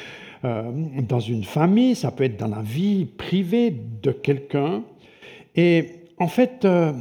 euh, 0.44 0.72
dans 1.06 1.20
une 1.20 1.44
famille, 1.44 1.94
ça 1.94 2.10
peut 2.10 2.24
être 2.24 2.38
dans 2.38 2.48
la 2.48 2.62
vie 2.62 3.04
privée 3.04 3.70
de 4.02 4.10
quelqu'un. 4.10 4.82
Et 5.54 5.90
en 6.18 6.28
fait, 6.28 6.64
euh, 6.64 6.92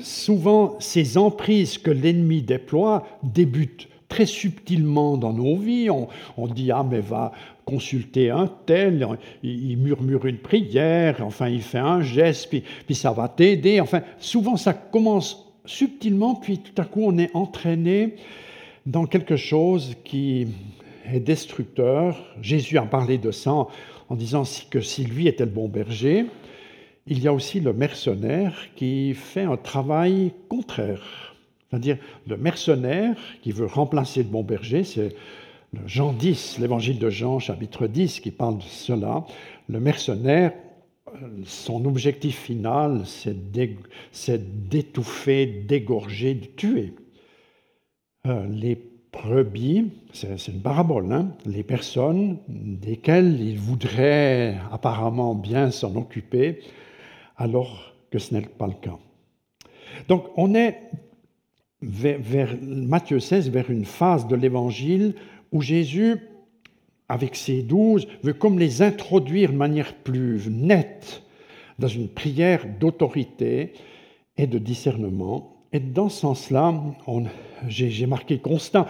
souvent, 0.00 0.76
ces 0.78 1.18
emprises 1.18 1.78
que 1.78 1.90
l'ennemi 1.90 2.42
déploie 2.42 3.06
débutent 3.22 3.88
très 4.08 4.26
subtilement 4.26 5.16
dans 5.16 5.32
nos 5.32 5.56
vies. 5.56 5.88
On, 5.90 6.46
dit, 6.46 6.70
ah, 6.70 6.84
mais 6.88 7.00
va 7.00 7.32
consulter 7.64 8.30
un 8.30 8.50
tel, 8.66 9.06
il, 9.42 9.76
murmure 9.76 10.24
une 10.26 10.38
prière, 10.38 11.16
enfin, 11.20 11.48
il 11.48 11.60
fait 11.60 11.78
un 11.78 12.00
geste, 12.00 12.48
puis, 12.48 12.62
puis 12.86 12.94
ça 12.94 13.12
va 13.12 13.28
t'aider. 13.28 13.80
Enfin, 13.80 14.02
souvent, 14.18 14.56
ça 14.56 14.72
commence 14.72 15.46
subtilement, 15.66 16.34
puis 16.34 16.58
tout 16.58 16.80
à 16.80 16.84
coup, 16.84 17.02
on 17.04 17.18
est 17.18 17.30
entraîné 17.34 18.16
dans 18.86 19.04
quelque 19.04 19.36
chose 19.36 19.96
qui 20.02 20.46
est 21.12 21.20
destructeur. 21.20 22.16
Jésus 22.40 22.78
a 22.78 22.82
parlé 22.82 23.18
de 23.18 23.30
ça 23.30 23.66
en 24.08 24.16
disant 24.16 24.44
que 24.70 24.80
si 24.80 25.04
lui 25.04 25.28
était 25.28 25.44
le 25.44 25.50
bon 25.50 25.68
berger, 25.68 26.26
il 27.06 27.20
y 27.22 27.28
a 27.28 27.32
aussi 27.32 27.60
le 27.60 27.72
mercenaire 27.72 28.54
qui 28.76 29.14
fait 29.14 29.42
un 29.42 29.56
travail 29.56 30.32
contraire. 30.48 31.34
C'est-à-dire 31.68 31.98
le 32.26 32.36
mercenaire 32.36 33.16
qui 33.42 33.52
veut 33.52 33.66
remplacer 33.66 34.22
le 34.22 34.28
bon 34.28 34.42
berger, 34.42 34.84
c'est 34.84 35.14
Jean 35.86 36.12
10, 36.12 36.58
l'évangile 36.60 36.98
de 36.98 37.10
Jean, 37.10 37.38
chapitre 37.38 37.86
10, 37.86 38.20
qui 38.20 38.30
parle 38.30 38.58
de 38.58 38.62
cela. 38.62 39.26
Le 39.68 39.80
mercenaire, 39.80 40.52
son 41.44 41.84
objectif 41.84 42.38
final, 42.38 43.02
c'est 43.04 44.68
d'étouffer, 44.68 45.46
d'égorger, 45.46 46.34
de 46.34 46.46
tuer. 46.46 46.94
Euh, 48.26 48.46
les 48.48 48.80
brebis, 49.12 49.90
c'est 50.12 50.48
une 50.48 50.60
parabole, 50.60 51.12
hein, 51.12 51.32
les 51.46 51.62
personnes 51.62 52.38
desquelles 52.48 53.40
il 53.40 53.58
voudrait 53.58 54.58
apparemment 54.70 55.34
bien 55.34 55.70
s'en 55.70 55.94
occuper, 55.96 56.60
alors 57.36 57.94
que 58.10 58.18
ce 58.18 58.34
n'est 58.34 58.42
pas 58.42 58.66
le 58.66 58.74
cas. 58.74 58.98
Donc 60.08 60.26
on 60.36 60.54
est 60.54 60.90
vers, 61.82 62.56
Matthieu 62.62 63.20
16, 63.20 63.50
vers 63.50 63.70
une 63.70 63.84
phase 63.84 64.26
de 64.26 64.36
l'évangile 64.36 65.14
où 65.52 65.62
Jésus, 65.62 66.16
avec 67.08 67.36
ses 67.36 67.62
douze, 67.62 68.06
veut 68.22 68.32
comme 68.32 68.58
les 68.58 68.82
introduire 68.82 69.52
de 69.52 69.56
manière 69.56 69.94
plus 69.94 70.48
nette 70.48 71.22
dans 71.78 71.88
une 71.88 72.08
prière 72.08 72.66
d'autorité 72.80 73.72
et 74.36 74.46
de 74.46 74.58
discernement. 74.58 75.54
Et 75.72 75.80
dans 75.80 76.08
ce 76.08 76.20
sens-là, 76.20 76.74
j'ai 77.68 78.06
marqué 78.06 78.38
constant 78.38 78.86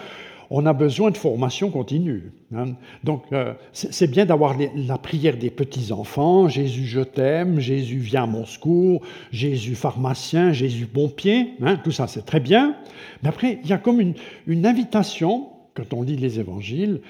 on 0.50 0.64
a 0.67 0.73
besoin 0.73 1.11
de 1.11 1.17
formation 1.17 1.71
continue. 1.71 2.33
Hein. 2.55 2.75
Donc, 3.05 3.25
euh, 3.33 3.55
c'est 3.73 4.11
bien 4.11 4.25
d'avoir 4.25 4.57
la 4.75 4.99
prière 4.99 5.37
des 5.37 5.50
petits-enfants, 5.50 6.49
Jésus, 6.49 6.87
je 6.87 7.00
t'aime, 7.00 7.61
Jésus, 7.61 7.99
viens 7.99 8.23
à 8.23 8.26
mon 8.26 8.47
secours, 8.47 9.02
Jésus, 9.30 9.75
pharmacien, 9.75 10.52
Jésus, 10.52 10.87
pompier, 10.87 11.54
hein, 11.61 11.76
tout 11.76 11.93
ça, 11.93 12.06
c'est 12.06 12.25
très 12.25 12.41
bien. 12.41 12.76
Mais 13.23 13.28
après, 13.28 13.61
il 13.63 13.69
y 13.69 13.73
a 13.73 13.78
comme 13.78 14.00
une, 14.00 14.15
une 14.47 14.67
invitation, 14.67 15.49
quand 15.75 15.93
on 15.93 16.02
lit 16.02 16.17
les 16.17 16.41
évangiles, 16.41 17.00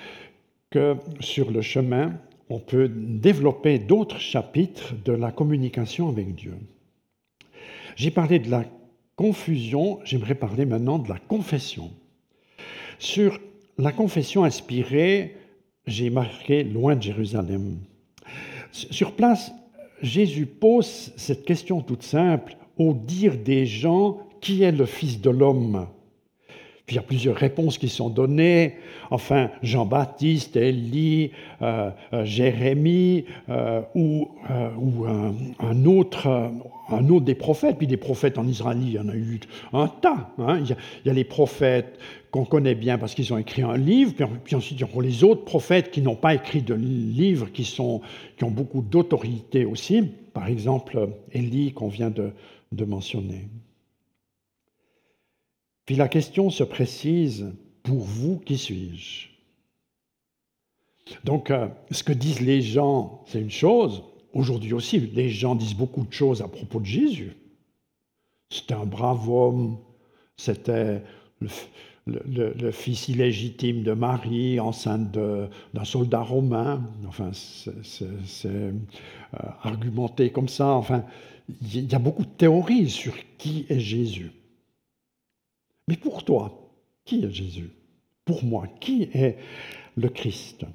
que 0.70 0.96
sur 1.20 1.50
le 1.50 1.62
chemin, 1.62 2.12
on 2.50 2.58
peut 2.58 2.88
développer 2.88 3.78
d'autres 3.78 4.18
chapitres 4.18 4.94
de 5.04 5.12
la 5.12 5.30
communication 5.30 6.08
avec 6.08 6.34
Dieu. 6.34 6.54
J'ai 7.96 8.10
parlé 8.10 8.38
de 8.38 8.50
la 8.50 8.64
confusion, 9.16 9.98
j'aimerais 10.04 10.34
parler 10.34 10.64
maintenant 10.64 10.98
de 10.98 11.08
la 11.08 11.18
confession. 11.18 11.90
Sur 12.98 13.38
la 13.78 13.92
confession 13.92 14.44
inspirée, 14.44 15.36
j'ai 15.86 16.10
marqué 16.10 16.64
loin 16.64 16.96
de 16.96 17.02
Jérusalem. 17.02 17.78
Sur 18.72 19.12
place, 19.12 19.52
Jésus 20.02 20.46
pose 20.46 21.12
cette 21.16 21.44
question 21.44 21.80
toute 21.80 22.02
simple 22.02 22.56
au 22.76 22.94
dire 22.94 23.36
des 23.36 23.66
gens 23.66 24.18
qui 24.40 24.62
est 24.62 24.72
le 24.72 24.86
Fils 24.86 25.20
de 25.20 25.30
l'homme? 25.30 25.86
Puis 26.88 26.96
il 26.96 27.00
y 27.00 27.00
a 27.00 27.06
plusieurs 27.06 27.36
réponses 27.36 27.76
qui 27.76 27.90
sont 27.90 28.08
données. 28.08 28.76
Enfin, 29.10 29.50
Jean-Baptiste, 29.62 30.56
Élie, 30.56 31.32
euh, 31.60 31.90
euh, 32.14 32.24
Jérémie 32.24 33.26
euh, 33.50 33.82
ou, 33.94 34.26
un, 34.48 35.84
autre, 35.84 36.50
un 36.88 37.08
autre 37.10 37.26
des 37.26 37.34
prophètes. 37.34 37.76
Puis 37.76 37.86
des 37.86 37.98
prophètes 37.98 38.38
en 38.38 38.48
Israël, 38.48 38.78
il 38.80 38.92
y 38.92 38.98
en 38.98 39.10
a 39.10 39.14
eu 39.14 39.38
un 39.74 39.88
tas. 39.88 40.30
Hein. 40.38 40.60
Il, 40.60 40.76
y 41.04 41.10
a, 41.10 41.12
les 41.12 41.24
prophètes 41.24 41.98
qu'on 42.30 42.46
connaît 42.46 42.74
bien 42.74 42.96
parce 42.96 43.14
qu'ils 43.14 43.34
ont 43.34 43.38
écrit 43.38 43.60
un 43.60 43.76
livre. 43.76 44.14
Puis, 44.42 44.56
ensuite, 44.56 44.80
il 44.80 44.86
y 44.86 44.98
a 44.98 45.02
les 45.02 45.24
autres 45.24 45.44
prophètes 45.44 45.90
qui 45.90 46.00
n'ont 46.00 46.16
pas 46.16 46.34
écrit 46.34 46.62
de 46.62 46.72
livre, 46.72 47.52
qui, 47.52 47.64
sont, 47.64 48.00
qui 48.38 48.44
ont 48.44 48.50
beaucoup 48.50 48.80
d'autorité 48.80 49.66
aussi. 49.66 50.04
Par 50.32 50.48
exemple, 50.48 51.06
Élie 51.32 51.72
qu'on 51.72 51.88
vient 51.88 52.10
de 52.10 52.84
mentionner. 52.86 53.46
Puis 55.88 55.96
la 55.96 56.08
question 56.08 56.50
se 56.50 56.64
précise, 56.64 57.50
pour 57.82 58.00
vous, 58.00 58.38
qui 58.40 58.58
suis-je? 58.58 59.28
Donc, 61.24 61.50
euh, 61.50 61.66
ce 61.90 62.02
que 62.02 62.12
disent 62.12 62.42
les 62.42 62.60
gens, 62.60 63.24
c'est 63.26 63.40
une 63.40 63.50
chose. 63.50 64.02
Aujourd'hui 64.34 64.74
aussi, 64.74 65.00
les 65.00 65.30
gens 65.30 65.54
disent 65.54 65.72
beaucoup 65.72 66.04
de 66.04 66.12
choses 66.12 66.42
à 66.42 66.48
propos 66.48 66.80
de 66.80 66.84
Jésus. 66.84 67.32
C'était 68.50 68.74
un 68.74 68.84
brave 68.84 69.30
homme, 69.30 69.78
c'était 70.36 71.02
le, 71.40 72.70
fils 72.70 73.08
illégitime 73.08 73.82
de 73.82 73.92
Marie, 73.92 74.60
enceinte 74.60 75.10
d'un 75.10 75.84
soldat 75.84 76.20
romain. 76.20 76.82
Enfin, 77.06 77.30
c'est 77.32 78.04
euh, 78.44 78.72
argumenté 79.62 80.32
comme 80.32 80.48
ça. 80.48 80.66
Enfin, 80.66 81.06
il 81.62 81.90
y 81.90 81.94
a 81.94 81.98
beaucoup 81.98 82.26
de 82.26 82.36
théories 82.36 82.90
sur 82.90 83.14
qui 83.38 83.64
est 83.70 83.80
Jésus. 83.80 84.32
Mais 85.88 85.96
pour 85.96 86.22
toi, 86.22 86.70
qui 87.04 87.24
est 87.24 87.30
Jésus? 87.30 87.70
Pour 88.24 88.44
moi, 88.44 88.66
qui 88.80 89.08
est 89.14 89.38
le 89.96 90.10
Christ? 90.10 90.66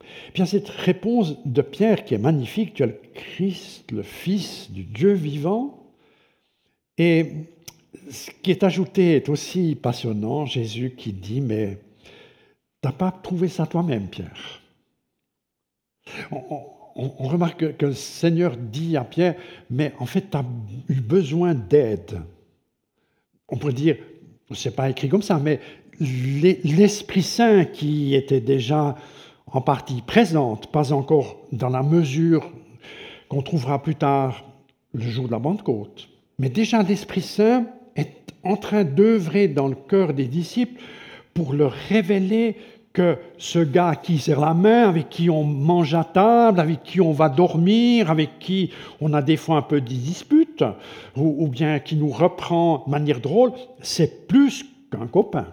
Eh 0.00 0.32
Bien, 0.32 0.46
cette 0.46 0.68
réponse 0.68 1.36
de 1.44 1.62
Pierre 1.62 2.04
qui 2.04 2.14
est 2.14 2.18
magnifique, 2.18 2.74
tu 2.74 2.82
as 2.82 2.86
le 2.86 2.98
Christ, 3.14 3.92
le 3.92 4.02
Fils 4.02 4.70
du 4.70 4.84
Dieu 4.84 5.12
vivant. 5.12 5.92
Et 6.96 7.32
ce 8.10 8.30
qui 8.42 8.50
est 8.50 8.64
ajouté 8.64 9.16
est 9.16 9.28
aussi 9.28 9.74
passionnant, 9.74 10.46
Jésus 10.46 10.94
qui 10.96 11.12
dit, 11.12 11.42
mais 11.42 11.78
tu 12.82 12.88
n'as 12.88 12.92
pas 12.92 13.12
trouvé 13.12 13.48
ça 13.48 13.66
toi-même, 13.66 14.08
Pierre? 14.08 14.62
On, 16.30 17.28
remarque 17.28 17.76
que 17.76 17.86
le 17.86 17.94
Seigneur 17.94 18.56
dit 18.56 18.96
à 18.96 19.04
Pierre, 19.04 19.36
mais 19.70 19.94
en 19.98 20.04
fait, 20.04 20.30
tu 20.30 20.36
as 20.36 20.44
eu 20.88 21.00
besoin 21.00 21.54
d'aide. 21.54 22.20
On 23.48 23.56
pourrait 23.56 23.72
dire, 23.72 23.96
ce 24.54 24.68
n'est 24.68 24.74
pas 24.74 24.90
écrit 24.90 25.08
comme 25.08 25.22
ça, 25.22 25.38
mais 25.38 25.60
l'Esprit 26.00 27.22
Saint 27.22 27.64
qui 27.64 28.14
était 28.14 28.40
déjà 28.40 28.96
en 29.46 29.60
partie 29.60 30.02
présente, 30.02 30.72
pas 30.72 30.92
encore 30.92 31.36
dans 31.52 31.68
la 31.68 31.82
mesure 31.82 32.50
qu'on 33.28 33.42
trouvera 33.42 33.82
plus 33.82 33.94
tard 33.94 34.44
le 34.94 35.02
jour 35.02 35.26
de 35.26 35.32
la 35.32 35.40
Pentecôte, 35.40 36.08
mais 36.38 36.48
déjà 36.48 36.82
l'Esprit 36.82 37.20
Saint 37.20 37.66
est 37.96 38.32
en 38.42 38.56
train 38.56 38.84
d'œuvrer 38.84 39.48
dans 39.48 39.68
le 39.68 39.74
cœur 39.74 40.14
des 40.14 40.26
disciples 40.26 40.80
pour 41.34 41.52
leur 41.54 41.72
révéler 41.72 42.56
que 42.92 43.16
ce 43.38 43.58
gars 43.58 43.96
qui 43.96 44.18
sert 44.18 44.40
la 44.40 44.54
main, 44.54 44.88
avec 44.88 45.08
qui 45.08 45.30
on 45.30 45.44
mange 45.44 45.94
à 45.94 46.04
table, 46.04 46.60
avec 46.60 46.82
qui 46.82 47.00
on 47.00 47.12
va 47.12 47.28
dormir, 47.28 48.10
avec 48.10 48.38
qui 48.38 48.70
on 49.00 49.14
a 49.14 49.22
des 49.22 49.36
fois 49.36 49.56
un 49.56 49.62
peu 49.62 49.80
de 49.80 49.86
disputes, 49.86 50.64
ou, 51.16 51.48
bien 51.48 51.78
qui 51.78 51.96
nous 51.96 52.10
reprend 52.10 52.84
de 52.86 52.90
manière 52.90 53.20
drôle, 53.20 53.52
c'est 53.80 54.28
plus 54.28 54.66
qu'un 54.90 55.06
copain. 55.06 55.46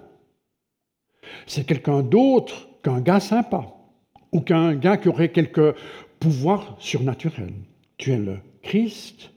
C'est 1.46 1.66
quelqu'un 1.66 2.02
d'autre 2.02 2.68
qu'un 2.84 3.00
gars 3.00 3.20
sympa, 3.20 3.66
ou 4.32 4.42
qu'un 4.42 4.76
gars 4.76 4.98
qui 4.98 5.08
aurait 5.08 5.30
quelques 5.30 5.76
pouvoirs 6.20 6.76
surnaturels. 6.80 7.54
tu 7.98 8.12
es 8.12 8.18
le 8.18 8.40
Christ. 8.62 9.32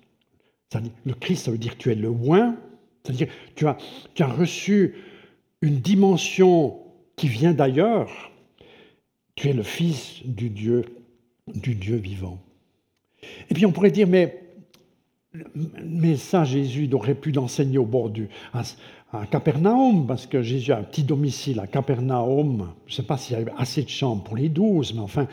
Le 1.04 1.14
Christ, 1.14 1.44
ça 1.44 1.50
veut 1.50 1.58
dire 1.58 1.76
tu 1.76 1.92
es 1.92 1.94
le 1.94 2.08
loin. 2.08 2.56
C'est-à-dire 3.04 3.28
tu 3.54 3.66
as, 3.66 3.76
tu 4.14 4.22
as 4.22 4.26
reçu 4.26 4.94
une 5.60 5.76
dimension 5.76 6.81
qui 7.22 7.28
vient 7.28 7.52
d'ailleurs. 7.52 8.32
Tu 9.36 9.48
es 9.48 9.52
le 9.52 9.62
Fils 9.62 10.22
du 10.24 10.50
Dieu, 10.50 10.84
du 11.46 11.76
Dieu 11.76 11.94
vivant. 11.94 12.40
Et 13.48 13.54
puis 13.54 13.64
on 13.64 13.70
pourrait 13.70 13.92
dire, 13.92 14.08
mais, 14.08 14.42
mais 15.84 16.16
ça, 16.16 16.42
Jésus 16.42 16.90
aurait 16.92 17.14
pu 17.14 17.30
l'enseigner 17.30 17.78
au 17.78 17.86
bord 17.86 18.10
du, 18.10 18.28
à, 18.52 18.64
Capernaum, 19.30 20.04
parce 20.08 20.26
que 20.26 20.42
Jésus 20.42 20.72
a 20.72 20.78
un 20.78 20.82
petit 20.82 21.04
domicile 21.04 21.60
à 21.60 21.68
Capernaum. 21.68 22.72
Je 22.86 22.92
ne 22.92 22.96
sais 22.96 23.02
pas 23.04 23.16
s'il 23.16 23.38
y 23.38 23.40
avait 23.40 23.52
assez 23.56 23.84
de 23.84 23.88
chambres 23.88 24.24
pour 24.24 24.36
les 24.36 24.48
douze, 24.48 24.92
mais 24.92 25.02
enfin, 25.02 25.28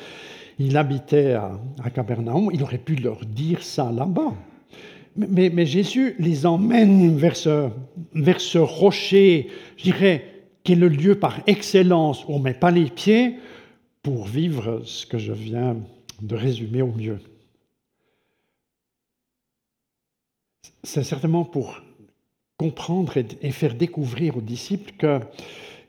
il 0.60 0.78
habitait 0.78 1.34
à, 1.34 1.60
à 1.84 1.89
Capernaum. 1.89 2.52
Il 2.54 2.62
aurait 2.62 2.78
pu 2.78 2.97
leur 2.97 3.25
dire 3.25 3.63
ça 3.63 3.91
là-bas. 3.91 4.36
Mais, 5.17 5.49
mais, 5.49 5.65
Jésus 5.65 6.13
les 6.19 6.45
emmène 6.45 7.17
vers 7.17 7.36
ce, 7.36 7.69
vers 8.13 8.39
ce 8.39 8.60
rocher, 8.60 9.47
je 9.78 9.86
dirais, 9.86 10.38
qui 10.69 10.73
est 10.73 10.75
le 10.75 10.88
lieu 10.88 11.15
par 11.15 11.39
excellence 11.47 12.23
où 12.25 12.34
on 12.36 12.38
met 12.38 12.53
pas 12.53 12.69
les 12.69 12.91
pieds 12.91 13.39
pour 14.03 14.27
vivre 14.27 14.84
ce 14.86 15.08
que 15.08 15.17
je 15.17 15.34
viens 15.34 15.77
de 16.21 16.36
résumer 16.36 16.84
au 16.84 16.91
mieux. 16.91 17.17
C'est 20.84 21.01
certainement 21.01 21.43
pour 21.43 21.82
comprendre 22.58 23.13
et 23.17 23.49
faire 23.49 23.73
découvrir 23.73 24.38
aux 24.38 24.41
disciples 24.41 24.91
que 24.99 25.19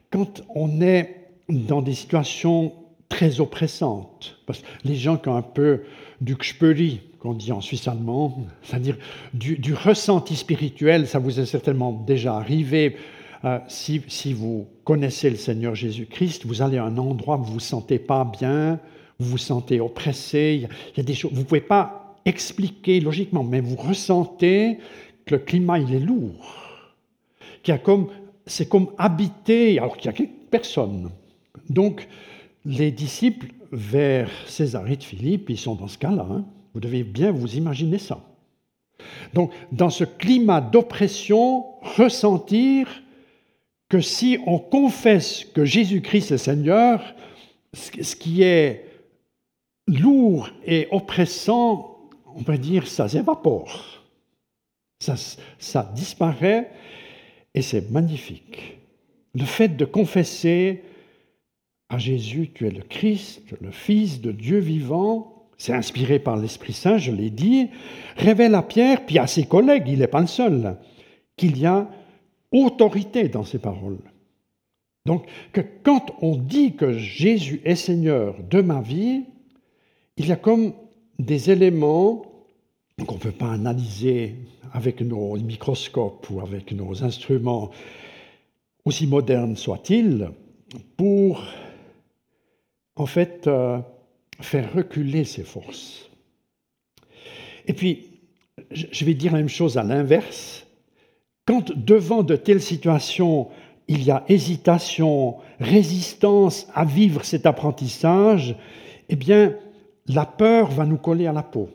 quand 0.09 0.41
on 0.55 0.81
est 0.81 1.29
dans 1.47 1.83
des 1.83 1.93
situations 1.93 2.73
très 3.07 3.39
oppressantes, 3.39 4.39
parce 4.47 4.61
que 4.61 4.67
les 4.83 4.95
gens 4.95 5.17
qui 5.17 5.29
ont 5.29 5.35
un 5.35 5.43
peu 5.43 5.83
du 6.21 6.35
kspöri, 6.35 7.01
qu'on 7.19 7.35
dit 7.35 7.51
en 7.51 7.61
suisse 7.61 7.87
allemand, 7.87 8.47
c'est-à-dire 8.63 8.97
du, 9.35 9.75
ressenti 9.75 10.35
spirituel, 10.35 11.07
ça 11.07 11.19
vous 11.19 11.39
est 11.39 11.45
certainement 11.45 11.91
déjà 11.91 12.33
arrivé. 12.33 12.97
Euh, 13.43 13.59
si, 13.67 14.33
vous 14.33 14.67
connaissez 14.83 15.29
le 15.29 15.35
Seigneur 15.35 15.73
Jésus-Christ, 15.73 16.45
vous 16.45 16.61
allez 16.61 16.77
à 16.77 16.85
un 16.85 16.97
endroit 16.97 17.37
où 17.37 17.43
vous 17.43 17.49
ne 17.49 17.53
vous 17.53 17.59
sentez 17.59 17.97
pas 17.97 18.23
bien, 18.23 18.79
vous 19.19 19.31
vous 19.31 19.37
sentez 19.37 19.79
oppressé, 19.79 20.67
il 20.93 20.97
y 20.97 20.99
a 20.99 21.03
des 21.03 21.13
choses, 21.13 21.31
vous 21.33 21.39
ne 21.39 21.45
pouvez 21.45 21.61
pas 21.61 22.17
expliquer 22.25 22.99
logiquement, 22.99 23.43
mais 23.43 23.61
vous 23.61 23.75
ressentez 23.75 24.77
que 25.25 25.35
le 25.35 25.39
climat 25.39 25.79
il 25.79 25.93
est 25.93 25.99
lourd 25.99 26.61
qui 27.63 27.71
a 27.71 27.77
comme, 27.77 28.07
c'est 28.45 28.67
comme 28.67 28.89
habité, 28.97 29.77
alors 29.79 29.97
qu'il 29.97 30.11
n'y 30.11 30.17
a 30.17 30.29
personne. 30.49 31.11
Donc, 31.69 32.07
les 32.65 32.91
disciples 32.91 33.47
vers 33.71 34.29
Césarée 34.47 34.97
de 34.97 35.03
Philippe, 35.03 35.49
ils 35.49 35.57
sont 35.57 35.75
dans 35.75 35.87
ce 35.87 35.97
cas-là. 35.97 36.27
Hein. 36.29 36.45
Vous 36.73 36.79
devez 36.79 37.03
bien 37.03 37.31
vous 37.31 37.55
imaginer 37.55 37.97
ça. 37.97 38.19
Donc, 39.33 39.51
dans 39.71 39.89
ce 39.89 40.03
climat 40.03 40.61
d'oppression, 40.61 41.65
ressentir 41.97 42.87
que 43.91 43.99
si 43.99 44.39
on 44.47 44.57
confesse 44.57 45.43
que 45.43 45.65
Jésus-Christ 45.65 46.31
est 46.31 46.37
Seigneur, 46.37 47.13
ce 47.73 48.15
qui 48.15 48.41
est 48.41 48.85
lourd 49.85 50.49
et 50.65 50.87
oppressant, 50.91 51.99
on 52.33 52.41
peut 52.41 52.57
dire, 52.57 52.87
ça 52.87 53.09
s'évapore. 53.09 54.05
Ça, 55.01 55.15
ça 55.59 55.91
disparaît 55.93 56.71
et 57.53 57.61
c'est 57.61 57.91
magnifique. 57.91 58.77
Le 59.35 59.43
fait 59.43 59.75
de 59.75 59.83
confesser 59.83 60.83
à 61.89 61.97
Jésus, 61.97 62.49
tu 62.55 62.67
es 62.67 62.71
le 62.71 62.83
Christ, 62.83 63.41
le 63.59 63.71
Fils 63.71 64.21
de 64.21 64.31
Dieu 64.31 64.59
vivant, 64.59 65.49
c'est 65.57 65.73
inspiré 65.73 66.17
par 66.17 66.37
l'Esprit 66.37 66.71
Saint, 66.71 66.97
je 66.97 67.11
l'ai 67.11 67.29
dit, 67.29 67.67
révèle 68.15 68.55
à 68.55 68.63
Pierre, 68.63 69.05
puis 69.05 69.19
à 69.19 69.27
ses 69.27 69.43
collègues, 69.43 69.89
il 69.89 69.99
n'est 69.99 70.07
pas 70.07 70.21
le 70.21 70.27
seul, 70.27 70.77
qu'il 71.35 71.57
y 71.57 71.65
a 71.65 71.89
autorité 72.51 73.27
dans 73.27 73.43
ces 73.43 73.59
paroles. 73.59 73.99
Donc, 75.05 75.25
que 75.51 75.61
quand 75.83 76.11
on 76.21 76.35
dit 76.35 76.75
que 76.75 76.93
Jésus 76.93 77.61
est 77.65 77.75
Seigneur 77.75 78.35
de 78.49 78.61
ma 78.61 78.81
vie, 78.81 79.23
il 80.17 80.27
y 80.27 80.31
a 80.31 80.35
comme 80.35 80.73
des 81.17 81.49
éléments 81.49 82.23
qu'on 83.05 83.15
ne 83.15 83.19
peut 83.19 83.31
pas 83.31 83.51
analyser 83.51 84.35
avec 84.73 85.01
nos 85.01 85.35
microscopes 85.37 86.29
ou 86.29 86.39
avec 86.39 86.71
nos 86.71 87.03
instruments, 87.03 87.71
aussi 88.85 89.07
modernes 89.07 89.55
soient-ils, 89.55 90.29
pour 90.97 91.43
en 92.95 93.05
fait 93.05 93.47
euh, 93.47 93.79
faire 94.39 94.73
reculer 94.73 95.23
ces 95.23 95.43
forces. 95.43 96.09
Et 97.65 97.73
puis, 97.73 98.07
je 98.71 99.05
vais 99.05 99.13
dire 99.13 99.31
la 99.31 99.39
même 99.39 99.49
chose 99.49 99.77
à 99.77 99.83
l'inverse. 99.83 100.65
Quand 101.51 101.73
devant 101.75 102.23
de 102.23 102.37
telles 102.37 102.61
situations, 102.61 103.49
il 103.89 104.03
y 104.03 104.09
a 104.09 104.23
hésitation, 104.29 105.35
résistance 105.59 106.65
à 106.73 106.85
vivre 106.85 107.25
cet 107.25 107.45
apprentissage, 107.45 108.55
eh 109.09 109.17
bien, 109.17 109.57
la 110.07 110.25
peur 110.25 110.71
va 110.71 110.85
nous 110.85 110.95
coller 110.95 111.27
à 111.27 111.33
la 111.33 111.43
peau. 111.43 111.67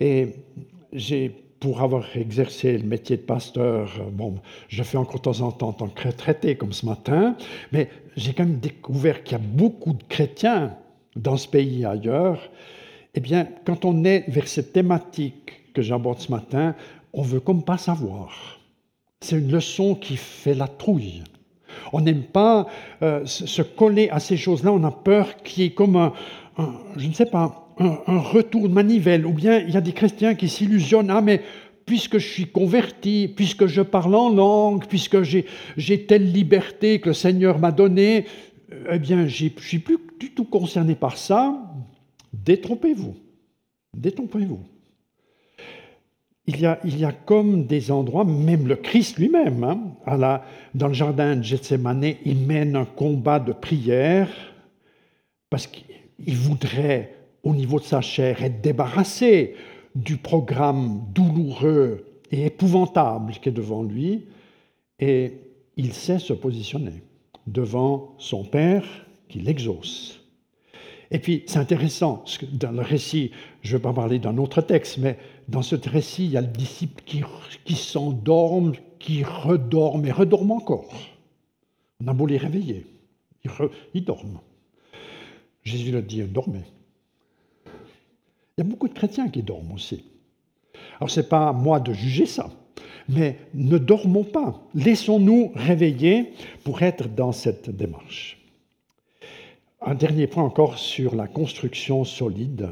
Et 0.00 0.30
j'ai, 0.92 1.28
pour 1.60 1.80
avoir 1.80 2.16
exercé 2.16 2.76
le 2.76 2.88
métier 2.88 3.16
de 3.18 3.22
pasteur, 3.22 3.88
bon, 4.10 4.40
je 4.66 4.82
fais 4.82 4.98
encore 4.98 5.20
de 5.20 5.22
temps 5.22 5.40
en 5.40 5.52
temps 5.52 5.68
en 5.68 5.72
tant 5.72 5.86
que 5.86 6.08
retraité, 6.08 6.56
comme 6.56 6.72
ce 6.72 6.86
matin, 6.86 7.36
mais 7.70 7.88
j'ai 8.16 8.32
quand 8.32 8.46
même 8.46 8.58
découvert 8.58 9.22
qu'il 9.22 9.38
y 9.38 9.40
a 9.40 9.44
beaucoup 9.44 9.92
de 9.92 10.02
chrétiens 10.08 10.76
dans 11.14 11.36
ce 11.36 11.46
pays 11.46 11.82
et 11.82 11.84
ailleurs. 11.84 12.50
Eh 13.14 13.20
bien, 13.20 13.46
quand 13.64 13.84
on 13.84 14.02
est 14.02 14.24
vers 14.26 14.48
cette 14.48 14.72
thématique 14.72 15.72
que 15.72 15.82
j'aborde 15.82 16.18
ce 16.18 16.32
matin, 16.32 16.74
on 17.12 17.22
veut 17.22 17.40
comme 17.40 17.64
pas 17.64 17.78
savoir. 17.78 18.58
C'est 19.20 19.38
une 19.38 19.52
leçon 19.52 19.94
qui 19.94 20.16
fait 20.16 20.54
la 20.54 20.68
trouille. 20.68 21.22
On 21.92 22.00
n'aime 22.00 22.22
pas 22.24 22.66
euh, 23.02 23.24
se 23.26 23.62
coller 23.62 24.08
à 24.10 24.20
ces 24.20 24.36
choses-là, 24.36 24.72
on 24.72 24.82
a 24.84 24.90
peur 24.90 25.42
qu'il 25.42 25.62
y 25.62 25.66
ait 25.66 25.70
comme 25.70 25.96
un 25.96 26.12
je 26.96 27.06
ne 27.06 27.12
sais 27.12 27.26
pas, 27.26 27.68
un, 27.78 28.18
retour 28.18 28.68
de 28.68 28.74
manivelle, 28.74 29.26
ou 29.26 29.32
bien 29.32 29.58
il 29.58 29.70
y 29.70 29.76
a 29.76 29.80
des 29.80 29.92
chrétiens 29.92 30.34
qui 30.34 30.48
s'illusionnent, 30.48 31.10
ah 31.10 31.22
mais 31.22 31.42
puisque 31.86 32.18
je 32.18 32.28
suis 32.28 32.46
converti, 32.46 33.32
puisque 33.34 33.66
je 33.66 33.82
parle 33.82 34.14
en 34.14 34.30
langue, 34.30 34.86
puisque 34.86 35.22
j'ai 35.22 36.06
telle 36.06 36.30
liberté 36.30 37.00
que 37.00 37.08
le 37.08 37.14
Seigneur 37.14 37.58
m'a 37.58 37.72
donnée, 37.72 38.26
eh 38.90 38.98
bien, 38.98 39.26
je 39.26 39.44
ne 39.46 39.50
suis 39.58 39.78
plus 39.78 39.98
du 40.18 40.30
tout 40.30 40.44
concerné 40.44 40.94
par 40.94 41.16
ça. 41.16 41.58
Détrompez-vous. 42.32 43.16
Détrompez-vous. 43.96 44.60
Il 46.46 46.60
y, 46.60 46.66
a, 46.66 46.80
il 46.84 46.98
y, 46.98 47.04
a, 47.04 47.12
comme 47.12 47.66
des 47.66 47.90
endroits, 47.90 48.24
même 48.24 48.66
le 48.66 48.74
Christ 48.76 49.18
lui-même, 49.18 49.62
hein, 49.62 50.40
dans 50.74 50.88
le 50.88 50.94
jardin 50.94 51.36
de 51.36 51.42
Gethsemane, 51.42 52.14
il 52.24 52.38
mène 52.38 52.74
un 52.76 52.86
combat 52.86 53.38
de 53.38 53.52
prière 53.52 54.28
parce 55.48 55.66
qu'il 55.66 56.36
voudrait 56.36 57.14
au 57.42 57.54
niveau 57.54 57.78
de 57.78 57.84
sa 57.84 58.00
chair, 58.00 58.42
être 58.42 58.60
débarrassé 58.60 59.54
du 59.94 60.16
programme 60.16 61.02
douloureux 61.12 62.06
et 62.30 62.46
épouvantable 62.46 63.32
qui 63.34 63.48
est 63.48 63.52
devant 63.52 63.82
lui, 63.82 64.26
et 64.98 65.32
il 65.76 65.92
sait 65.92 66.18
se 66.18 66.32
positionner 66.32 67.02
devant 67.46 68.14
son 68.18 68.44
Père 68.44 68.84
qui 69.28 69.40
l'exauce. 69.40 70.20
Et 71.10 71.18
puis, 71.18 71.42
c'est 71.46 71.58
intéressant, 71.58 72.24
dans 72.52 72.70
le 72.70 72.82
récit, 72.82 73.32
je 73.62 73.72
ne 73.72 73.78
vais 73.78 73.82
pas 73.82 73.92
parler 73.92 74.20
d'un 74.20 74.36
autre 74.38 74.60
texte, 74.60 74.98
mais 74.98 75.18
dans 75.50 75.62
ce 75.62 75.74
récit, 75.74 76.26
il 76.26 76.30
y 76.30 76.36
a 76.36 76.40
le 76.40 76.46
disciple 76.46 77.02
qui, 77.04 77.74
s'endorme, 77.74 78.72
qui 79.00 79.24
redorme 79.24 80.06
et 80.06 80.12
redorme 80.12 80.52
encore. 80.52 80.88
On 82.02 82.06
a 82.06 82.12
beau 82.12 82.26
les 82.26 82.36
réveiller, 82.36 82.86
ils, 83.92 84.04
dorment. 84.04 84.40
Jésus 85.64 85.90
le 85.90 86.02
dit, 86.02 86.22
dormez. 86.22 86.62
Il 87.66 88.58
y 88.58 88.60
a 88.60 88.64
beaucoup 88.64 88.86
de 88.86 88.94
chrétiens 88.94 89.28
qui 89.28 89.42
dorment 89.42 89.72
aussi. 89.72 90.04
Alors 90.98 91.10
ce 91.10 91.20
n'est 91.20 91.26
pas 91.26 91.48
à 91.48 91.52
moi 91.52 91.80
de 91.80 91.92
juger 91.92 92.26
ça, 92.26 92.50
mais 93.08 93.38
ne 93.52 93.76
dormons 93.76 94.24
pas. 94.24 94.62
Laissons-nous 94.74 95.50
réveiller 95.56 96.32
pour 96.62 96.82
être 96.82 97.08
dans 97.08 97.32
cette 97.32 97.70
démarche. 97.70 98.38
Un 99.82 99.94
dernier 99.94 100.28
point 100.28 100.44
encore 100.44 100.78
sur 100.78 101.16
la 101.16 101.26
construction 101.26 102.04
solide. 102.04 102.68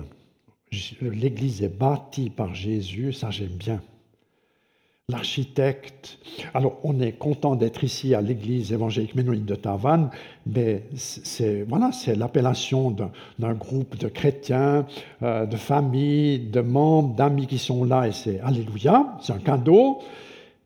L'Église 1.00 1.62
est 1.62 1.76
bâtie 1.76 2.30
par 2.30 2.54
Jésus, 2.54 3.12
ça 3.12 3.30
j'aime 3.30 3.48
bien 3.48 3.80
l'architecte. 5.10 6.18
Alors, 6.52 6.76
on 6.84 7.00
est 7.00 7.12
content 7.12 7.56
d'être 7.56 7.82
ici 7.82 8.14
à 8.14 8.20
l'église 8.20 8.74
évangélique 8.74 9.14
ménonite 9.14 9.46
de 9.46 9.54
Tavannes, 9.54 10.10
mais 10.44 10.82
c'est 10.94 11.62
voilà, 11.62 11.92
c'est 11.92 12.14
l'appellation 12.14 12.94
d'un 13.38 13.54
groupe 13.54 13.96
de 13.96 14.08
chrétiens, 14.08 14.86
euh, 15.22 15.46
de 15.46 15.56
familles, 15.56 16.40
de 16.40 16.60
membres, 16.60 17.14
d'amis 17.16 17.46
qui 17.46 17.56
sont 17.56 17.84
là, 17.84 18.06
et 18.06 18.12
c'est 18.12 18.38
Alléluia, 18.40 19.16
c'est 19.22 19.32
un 19.32 19.38
cadeau, 19.38 20.00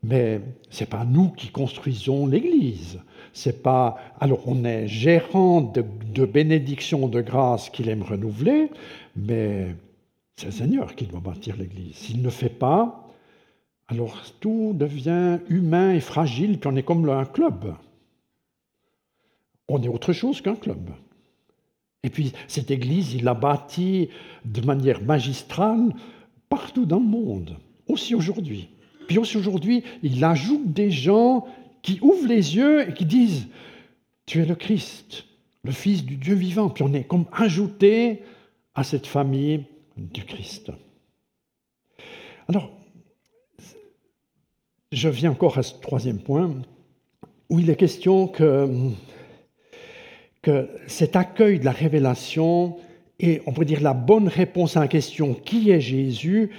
mais 0.03 0.41
c'est 0.69 0.89
pas 0.89 1.05
nous 1.05 1.29
qui 1.29 1.47
construisons 1.47 2.27
l'église. 2.27 2.99
C'est 3.31 3.63
pas. 3.63 3.95
Alors, 4.19 4.41
on 4.45 4.65
est 4.65 4.89
gérant 4.89 5.61
de, 5.61 5.85
de 6.13 6.25
bénédiction, 6.25 7.07
de 7.07 7.21
grâce 7.21 7.69
qu'il 7.69 7.87
aime 7.87 8.03
renouveler, 8.03 8.71
mais 9.15 9.67
C'est 10.35 10.47
le 10.47 10.51
Seigneur 10.51 10.95
qui 10.95 11.05
doit 11.05 11.19
bâtir 11.19 11.55
l'Église. 11.57 11.95
S'il 11.95 12.21
ne 12.21 12.29
fait 12.29 12.49
pas, 12.49 13.07
alors 13.87 14.21
tout 14.39 14.73
devient 14.75 15.39
humain 15.49 15.93
et 15.93 15.99
fragile, 15.99 16.59
puis 16.59 16.69
on 16.71 16.75
est 16.75 16.83
comme 16.83 17.07
un 17.09 17.25
club. 17.25 17.75
On 19.67 19.81
est 19.81 19.87
autre 19.87 20.13
chose 20.13 20.41
qu'un 20.41 20.55
club. 20.55 20.89
Et 22.03 22.09
puis 22.09 22.33
cette 22.47 22.71
Église, 22.71 23.13
il 23.13 23.23
l'a 23.23 23.33
bâtie 23.33 24.09
de 24.45 24.61
manière 24.61 25.01
magistrale 25.01 25.93
partout 26.49 26.85
dans 26.85 26.99
le 26.99 27.05
monde, 27.05 27.57
aussi 27.87 28.15
aujourd'hui. 28.15 28.69
Puis 29.07 29.17
aussi 29.17 29.37
aujourd'hui, 29.37 29.83
il 30.01 30.23
ajoute 30.23 30.73
des 30.73 30.91
gens 30.91 31.45
qui 31.81 31.99
ouvrent 32.01 32.27
les 32.27 32.55
yeux 32.55 32.89
et 32.89 32.93
qui 32.93 33.05
disent, 33.05 33.47
tu 34.25 34.41
es 34.41 34.45
le 34.45 34.55
Christ, 34.55 35.25
le 35.63 35.71
Fils 35.71 36.05
du 36.05 36.15
Dieu 36.15 36.35
vivant. 36.35 36.69
Puis 36.69 36.83
on 36.83 36.93
est 36.93 37.03
comme 37.03 37.25
ajouté 37.33 38.21
à 38.75 38.83
cette 38.83 39.07
famille 39.07 39.65
du 39.97 40.23
Christ. 40.25 40.71
Alors, 42.47 42.71
je 44.91 45.09
viens 45.09 45.31
encore 45.31 45.57
à 45.57 45.63
ce 45.63 45.73
troisième 45.79 46.19
point, 46.19 46.53
où 47.49 47.59
il 47.59 47.69
est 47.69 47.75
question 47.75 48.27
que, 48.27 48.69
que 50.41 50.69
cet 50.87 51.15
accueil 51.15 51.59
de 51.59 51.65
la 51.65 51.71
révélation 51.71 52.77
et 53.19 53.41
on 53.45 53.53
peut 53.53 53.65
dire 53.65 53.81
la 53.81 53.93
bonne 53.93 54.27
réponse 54.27 54.75
à 54.75 54.81
la 54.81 54.87
question 54.87 55.33
qui 55.33 55.71
est 55.71 55.81
Jésus, 55.81 56.51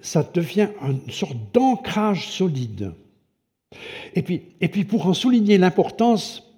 ça 0.00 0.28
devient 0.34 0.68
une 0.82 1.10
sorte 1.10 1.36
d'ancrage 1.52 2.28
solide. 2.28 2.92
Et 4.14 4.22
puis, 4.22 4.42
et 4.60 4.68
puis 4.68 4.84
pour 4.84 5.06
en 5.06 5.14
souligner 5.14 5.58
l'importance, 5.58 6.50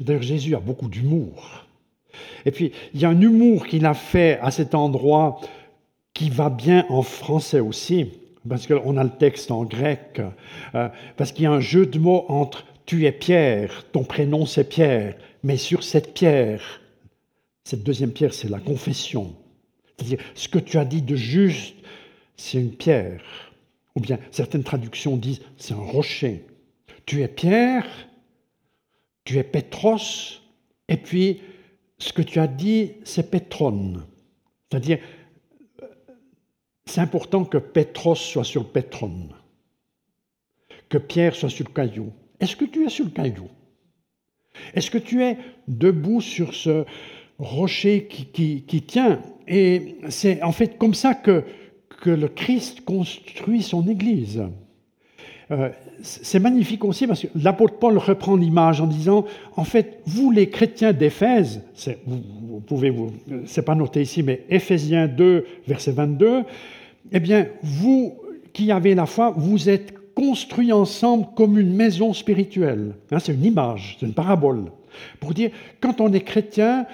d'ailleurs 0.00 0.22
Jésus 0.22 0.54
a 0.54 0.60
beaucoup 0.60 0.88
d'humour. 0.88 1.63
Et 2.44 2.50
puis 2.50 2.72
il 2.94 3.00
y 3.00 3.04
a 3.04 3.08
un 3.08 3.20
humour 3.20 3.66
qu'il 3.66 3.86
a 3.86 3.94
fait 3.94 4.38
à 4.40 4.50
cet 4.50 4.74
endroit 4.74 5.40
qui 6.12 6.30
va 6.30 6.48
bien 6.48 6.86
en 6.88 7.02
français 7.02 7.60
aussi, 7.60 8.10
parce 8.48 8.66
qu'on 8.66 8.96
a 8.96 9.04
le 9.04 9.10
texte 9.10 9.50
en 9.50 9.64
grec, 9.64 10.20
euh, 10.74 10.88
parce 11.16 11.32
qu'il 11.32 11.44
y 11.44 11.46
a 11.46 11.52
un 11.52 11.60
jeu 11.60 11.86
de 11.86 11.98
mots 11.98 12.24
entre 12.28 12.64
tu 12.86 13.06
es 13.06 13.12
Pierre, 13.12 13.84
ton 13.92 14.04
prénom 14.04 14.46
c'est 14.46 14.68
Pierre, 14.68 15.16
mais 15.42 15.56
sur 15.56 15.82
cette 15.82 16.14
pierre, 16.14 16.80
cette 17.64 17.82
deuxième 17.82 18.12
pierre 18.12 18.34
c'est 18.34 18.50
la 18.50 18.60
confession. 18.60 19.34
C'est-à-dire 19.96 20.18
ce 20.34 20.48
que 20.48 20.58
tu 20.58 20.78
as 20.78 20.84
dit 20.84 21.02
de 21.02 21.16
juste, 21.16 21.76
c'est 22.36 22.58
une 22.58 22.72
pierre. 22.72 23.22
Ou 23.94 24.00
bien 24.00 24.18
certaines 24.30 24.64
traductions 24.64 25.16
disent 25.16 25.40
c'est 25.56 25.74
un 25.74 25.76
rocher. 25.76 26.44
Tu 27.06 27.22
es 27.22 27.28
Pierre, 27.28 27.86
tu 29.24 29.38
es 29.38 29.44
Pétros, 29.44 30.42
et 30.88 30.96
puis 30.96 31.40
ce 32.04 32.12
que 32.12 32.20
tu 32.20 32.38
as 32.38 32.46
dit, 32.46 32.92
c'est 33.04 33.30
Pétron. 33.30 33.94
C'est-à-dire, 34.68 34.98
c'est 36.84 37.00
important 37.00 37.46
que 37.46 37.56
Pétros 37.56 38.14
soit 38.14 38.44
sur 38.44 38.70
Pétron, 38.70 39.30
que 40.90 40.98
Pierre 40.98 41.34
soit 41.34 41.48
sur 41.48 41.66
le 41.66 41.72
caillou. 41.72 42.12
Est-ce 42.40 42.56
que 42.56 42.66
tu 42.66 42.84
es 42.84 42.90
sur 42.90 43.06
le 43.06 43.10
caillou? 43.10 43.48
Est-ce 44.74 44.90
que 44.90 44.98
tu 44.98 45.22
es 45.22 45.38
debout 45.66 46.20
sur 46.20 46.54
ce 46.54 46.84
rocher 47.38 48.06
qui, 48.06 48.82
tient? 48.86 49.22
Et 49.48 49.96
c'est 50.10 50.42
en 50.42 50.52
fait 50.52 50.76
comme 50.76 50.94
ça 50.94 51.14
que 51.14 51.42
le 52.04 52.28
Christ 52.28 52.82
construit 52.84 53.62
son 53.62 53.88
Église. 53.88 54.42
Euh, 55.50 55.68
c'est 56.02 56.38
magnifique 56.38 56.84
aussi 56.84 57.06
parce 57.06 57.20
que 57.20 57.26
l'apôtre 57.34 57.74
Paul 57.78 57.98
reprend 57.98 58.36
l'image 58.36 58.80
en 58.80 58.86
disant, 58.86 59.24
en 59.56 59.64
fait, 59.64 60.00
vous 60.06 60.30
les 60.30 60.48
chrétiens 60.48 60.92
d'Éphèse, 60.92 61.62
vous, 62.06 62.22
vous, 62.48 62.60
pouvez, 62.60 62.90
vous, 62.90 63.12
c'est 63.44 63.64
pas 63.64 63.74
noté 63.74 64.02
ici, 64.02 64.22
mais 64.22 64.44
Éphésiens 64.48 65.06
2, 65.06 65.44
verset 65.66 65.92
22, 65.92 66.44
eh 67.12 67.20
bien, 67.20 67.48
vous 67.62 68.14
qui 68.52 68.70
avez 68.70 68.94
la 68.94 69.06
foi, 69.06 69.34
vous 69.36 69.68
êtes 69.68 69.92
construits 70.14 70.72
ensemble 70.72 71.26
comme 71.36 71.58
une 71.58 71.74
maison 71.74 72.12
spirituelle. 72.12 72.94
Hein, 73.10 73.18
c'est 73.18 73.34
une 73.34 73.44
image, 73.44 73.96
c'est 73.98 74.06
une 74.06 74.14
parabole. 74.14 74.70
Pour 75.20 75.34
dire, 75.34 75.50
quand 75.80 76.00
on 76.00 76.12
est 76.12 76.20
chrétien, 76.20 76.86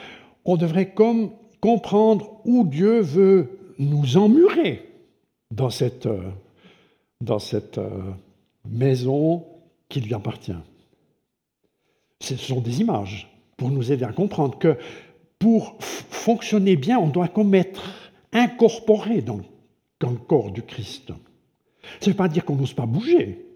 on 0.44 0.56
devrait 0.56 0.90
comme 0.90 1.30
comprendre 1.60 2.40
où 2.44 2.64
Dieu 2.64 3.00
veut 3.00 3.58
nous 3.78 4.16
emmurer 4.16 4.88
dans 5.50 5.70
cette, 5.70 6.06
euh, 6.06 6.30
dans 7.20 7.38
cette 7.38 7.78
euh, 7.78 7.88
maison 8.68 9.44
qui 9.88 10.00
lui 10.00 10.14
appartient. 10.14 10.52
Ce 12.20 12.36
sont 12.36 12.60
des 12.60 12.80
images 12.80 13.28
pour 13.56 13.70
nous 13.70 13.92
aider 13.92 14.04
à 14.04 14.12
comprendre 14.12 14.58
que 14.58 14.76
pour 15.38 15.76
fonctionner 15.80 16.76
bien, 16.76 16.98
on 16.98 17.08
doit 17.08 17.28
comme 17.28 17.54
être 17.54 17.82
incorporé 18.32 19.22
dans, 19.22 19.40
le 20.02 20.16
corps 20.26 20.50
du 20.50 20.62
Christ. 20.62 21.08
Ça 22.00 22.06
ne 22.06 22.10
veut 22.10 22.16
pas 22.16 22.28
dire 22.28 22.44
qu'on 22.44 22.56
n'ose 22.56 22.74
pas 22.74 22.86
bouger. 22.86 23.46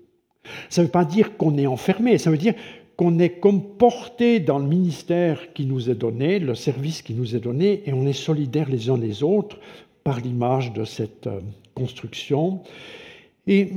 Ça 0.68 0.82
ne 0.82 0.86
veut 0.86 0.90
pas 0.90 1.04
dire 1.04 1.36
qu'on 1.36 1.56
est 1.58 1.66
enfermé. 1.66 2.18
Ça 2.18 2.30
veut 2.30 2.38
dire 2.38 2.54
qu'on 2.96 3.18
est 3.18 3.40
comme 3.40 3.76
porté 3.76 4.40
dans 4.40 4.58
le 4.58 4.66
ministère 4.66 5.52
qui 5.52 5.66
nous 5.66 5.90
est 5.90 5.94
donné, 5.94 6.38
le 6.38 6.54
service 6.54 7.02
qui 7.02 7.14
nous 7.14 7.34
est 7.34 7.40
donné, 7.40 7.82
et 7.86 7.92
on 7.92 8.06
est 8.06 8.12
solidaires 8.12 8.68
les 8.68 8.88
uns 8.88 8.96
les 8.96 9.22
autres 9.22 9.58
par 10.04 10.20
l'image 10.20 10.72
de 10.72 10.84
cette 10.84 11.26
euh, 11.26 11.40
construction. 11.74 12.60
Et 13.46 13.72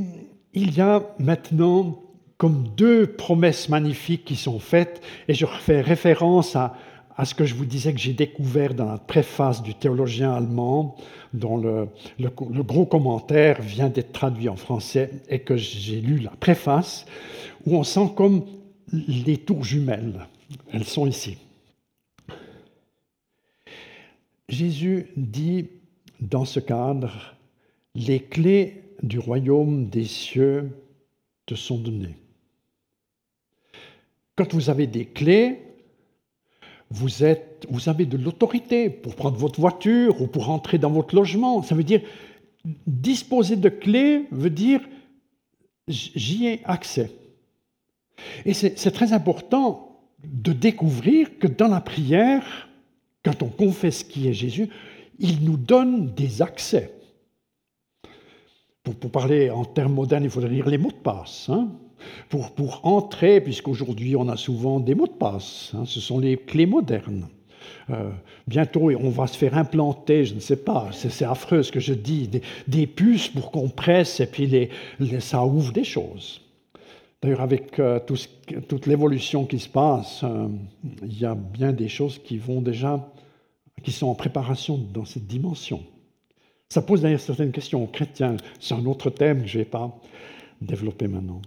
il 0.54 0.76
y 0.76 0.82
a 0.82 1.04
maintenant 1.20 2.02
comme 2.38 2.68
deux 2.76 3.08
promesses 3.08 3.68
magnifiques 3.70 4.26
qui 4.26 4.36
sont 4.36 4.60
faites, 4.60 5.02
et 5.28 5.34
je 5.34 5.46
fais 5.46 5.82
référence 5.82 6.56
à, 6.56 6.76
ce 7.24 7.34
que 7.34 7.46
je 7.46 7.56
vous 7.56 7.66
disais 7.66 7.94
que 7.94 8.00
j'ai 8.00 8.14
découvert 8.14 8.76
dans 8.76 8.86
la 8.86 9.00
préface 9.00 9.64
du 9.64 9.74
théologien 9.74 10.34
allemand, 10.34 10.96
dont 11.34 11.58
le, 11.58 11.88
le 12.20 12.64
gros 12.64 12.86
commentaire 12.86 13.60
vient 13.60 13.90
d'être 13.90 14.12
traduit 14.12 14.50
en 14.50 14.56
français, 14.56 15.10
et 15.28 15.40
que 15.40 15.58
j'ai 15.58 16.00
lu 16.00 16.20
la 16.20 16.30
préface, 16.30 17.08
où 17.66 17.76
on 17.76 17.84
sent 17.84 18.12
comme 18.16 18.46
les 18.94 19.38
tours 19.38 19.64
jumelles. 19.64 20.28
Elles 20.72 20.86
sont 20.86 21.08
ici. 21.08 21.38
Jésus 24.48 25.08
dit 25.18 25.70
dans 26.22 26.46
ce 26.46 26.60
cadre, 26.60 27.36
les 27.96 28.20
clés 28.20 28.84
du 29.04 29.20
royaume 29.20 29.90
des 29.90 30.06
cieux 30.06 30.72
te 31.46 31.56
sont 31.56 31.78
données. 31.78 32.18
Quand 34.36 34.54
vous 34.54 34.70
avez 34.70 34.88
des 34.88 35.06
clés, 35.06 35.60
vous, 36.90 37.24
êtes, 37.24 37.66
vous 37.70 37.90
avez 37.90 38.06
de 38.06 38.18
l'autorité 38.18 38.90
pour 38.90 39.16
prendre 39.16 39.38
votre 39.38 39.60
voiture 39.60 40.22
ou 40.22 40.28
pour 40.28 40.50
entrer 40.50 40.78
dans 40.78 40.92
votre 40.92 41.16
logement. 41.16 41.62
Ça 41.64 41.76
veut 41.76 41.84
dire, 41.84 42.02
disposer 42.86 43.56
de 43.56 43.70
clés 43.70 44.26
veut 44.32 44.50
dire, 44.50 44.82
j'y 45.88 46.48
ai 46.48 46.62
accès. 46.66 47.12
Et 48.46 48.54
c'est 48.54 48.92
très 48.92 49.14
important 49.14 50.02
de 50.24 50.52
découvrir 50.54 51.38
que 51.40 51.48
dans 51.48 51.68
la 51.68 51.82
prière, 51.82 52.70
quand 53.24 53.44
on 53.44 53.50
confesse 53.50 54.04
qui 54.04 54.28
est 54.28 54.34
Jésus, 54.34 54.70
il 55.20 55.44
nous 55.44 55.58
donne 55.58 56.14
des 56.14 56.42
accès. 56.42 56.97
Pour, 58.94 59.12
parler 59.12 59.50
en 59.50 59.66
termes 59.66 59.94
modernes, 59.94 60.24
il 60.24 60.30
faudrait 60.30 60.50
dire 60.50 60.68
les 60.70 60.78
mots 60.78 60.92
de 60.92 61.04
passe. 61.04 61.50
Hein. 61.50 61.70
pour, 62.30 62.52
pour, 62.52 62.82
entrer, 62.84 63.42
puisqu'aujourd'hui 63.42 64.16
on 64.16 64.28
a 64.30 64.38
souvent 64.38 64.80
des 64.80 64.96
mots 64.96 65.08
de 65.08 65.12
passe, 65.12 65.72
hein, 65.76 65.84
ce 65.86 66.00
sont 66.00 66.20
les 66.20 66.38
clés 66.38 66.66
modernes. 66.66 67.28
Euh, 67.90 68.12
bientôt, 68.48 68.92
on 68.92 69.10
va 69.10 69.28
se 69.28 69.38
faire 69.38 69.58
implanter, 69.58 70.26
je 70.26 70.36
ne 70.36 70.40
sais 70.40 70.58
pas, 70.58 70.90
c'est 70.92 71.26
affreux 71.26 71.64
ce 71.64 71.72
que 71.72 71.80
je 71.80 71.94
dis, 71.94 72.30
des, 72.68 72.88
puces 72.88 73.30
pour 73.30 73.52
qu'on 73.52 73.70
presse 73.70 74.20
et 74.20 74.26
puis 74.28 74.46
les, 74.48 74.70
ça 75.20 75.46
ouvre 75.46 75.72
des 75.72 75.84
choses. 75.84 76.42
D'ailleurs, 77.22 77.42
avec 77.42 77.80
euh, 77.80 78.00
toute 78.68 78.86
l'évolution 78.86 79.46
qui 79.46 79.60
se 79.60 79.70
passe, 79.70 80.22
euh, 80.24 80.48
il 81.02 81.20
y 81.20 81.26
a 81.26 81.36
bien 81.36 81.72
des 81.72 81.88
choses 81.88 82.20
qui 82.20 82.38
vont 82.38 82.62
déjà 82.62 83.10
qui 83.84 83.92
sont 83.92 84.08
en 84.08 84.16
préparation 84.16 84.78
dans 84.78 85.06
cette 85.06 85.28
dimension. 85.28 85.84
Ça 86.70 86.82
pose 86.82 87.02
d'ailleurs 87.02 87.22
certaines 87.22 87.52
questions 87.52 87.84
aux 87.84 87.88
chrétiens. 87.88 88.38
C'est 88.60 88.74
un 88.74 88.86
autre 88.86 89.10
thème 89.10 89.44
que 89.44 89.48
je 89.48 89.60
ne 89.60 89.64
vais 89.64 89.70
pas 89.70 89.98
développer 90.62 91.08
maintenant. 91.08 91.42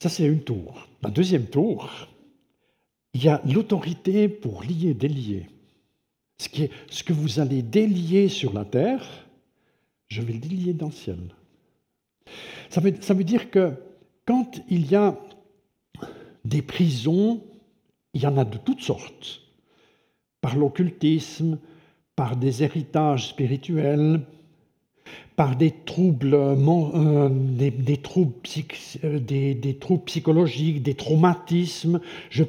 Ça, 0.00 0.08
c'est 0.08 0.26
une 0.26 0.42
tour. 0.42 0.86
La 1.02 1.10
deuxième 1.10 1.46
tour, 1.46 1.90
il 3.14 3.24
y 3.24 3.28
a 3.28 3.40
l'autorité 3.46 4.28
pour 4.28 4.62
lier, 4.62 4.94
délier. 4.94 5.46
Ce, 6.38 6.48
que 7.04 7.12
vous 7.12 7.40
allez 7.40 7.62
délier 7.62 8.28
sur 8.28 8.52
la 8.52 8.64
terre, 8.64 9.26
je 10.08 10.20
vais 10.20 10.32
le 10.32 10.40
délier 10.40 10.74
dans 10.74 10.86
le 10.86 10.92
ciel. 10.92 11.18
Ça 12.68 12.80
veut 12.80 13.24
dire 13.24 13.50
que 13.50 13.72
quand 14.26 14.60
il 14.68 14.90
y 14.90 14.96
a 14.96 15.16
des 16.44 16.60
prisons, 16.60 17.42
il 18.14 18.22
y 18.22 18.26
en 18.26 18.36
a 18.36 18.44
de 18.44 18.58
toutes 18.58 18.82
sortes 18.82 19.42
par 20.40 20.56
l'occultisme, 20.56 21.58
par 22.16 22.36
des 22.36 22.62
héritages 22.62 23.28
spirituels, 23.28 24.20
par 25.36 25.56
des 25.56 25.72
troubles, 25.84 26.34
euh, 26.34 26.54
euh, 26.54 27.28
des, 27.28 27.96
troubles, 27.96 28.32
psychologiques, 30.06 30.82
des 30.82 30.94
traumatismes. 30.94 32.00
Je 32.30 32.42
ne 32.42 32.48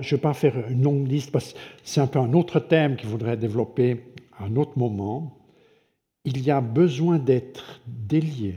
vais, 0.00 0.18
pas 0.18 0.34
faire 0.34 0.70
une 0.70 0.82
longue 0.82 1.08
liste 1.08 1.30
parce 1.30 1.52
que 1.52 1.58
c'est 1.82 2.00
un 2.00 2.06
peu 2.06 2.18
un 2.18 2.32
autre 2.32 2.60
thème 2.60 2.96
qu'il 2.96 3.08
faudrait 3.08 3.36
développer 3.36 4.00
à 4.38 4.44
un 4.44 4.56
autre 4.56 4.76
moment, 4.76 5.36
il 6.24 6.42
y 6.42 6.50
a 6.50 6.60
besoin 6.60 7.18
d'être 7.18 7.80
délié. 7.86 8.54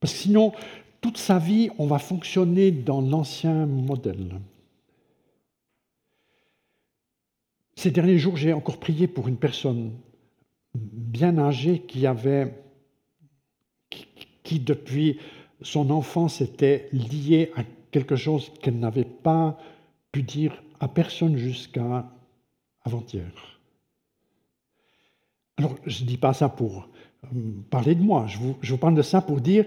Parce 0.00 0.12
que 0.12 0.18
sinon, 0.20 0.52
toute 1.00 1.18
sa 1.18 1.38
vie, 1.38 1.70
on 1.78 1.86
va 1.86 1.98
fonctionner 1.98 2.70
dans 2.70 3.00
l'ancien 3.00 3.66
modèle. 3.66 4.40
Ces 7.78 7.92
derniers 7.92 8.18
jours, 8.18 8.36
j'ai 8.36 8.52
encore 8.52 8.80
prié 8.80 9.06
pour 9.06 9.28
une 9.28 9.36
personne 9.36 9.92
bien 10.74 11.38
âgée 11.38 11.82
qui 11.82 12.08
avait, 12.08 12.52
qui, 14.42 14.58
depuis 14.58 15.20
son 15.62 15.88
enfance 15.90 16.40
était 16.40 16.88
liée 16.90 17.52
à 17.54 17.62
quelque 17.92 18.16
chose 18.16 18.50
qu'elle 18.60 18.80
n'avait 18.80 19.04
pas 19.04 19.60
pu 20.10 20.24
dire 20.24 20.60
à 20.80 20.88
personne 20.88 21.36
jusqu'à 21.36 22.10
avant-hier. 22.82 23.30
Alors, 25.56 25.76
je 25.86 26.02
ne 26.02 26.08
dis 26.08 26.18
pas 26.18 26.32
ça 26.32 26.48
pour 26.48 26.88
euh, 27.26 27.28
parler 27.70 27.94
de 27.94 28.02
moi, 28.02 28.26
je 28.26 28.38
vous, 28.38 28.78
parle 28.78 28.96
de 28.96 29.02
ça 29.02 29.20
pour 29.20 29.40
dire 29.40 29.64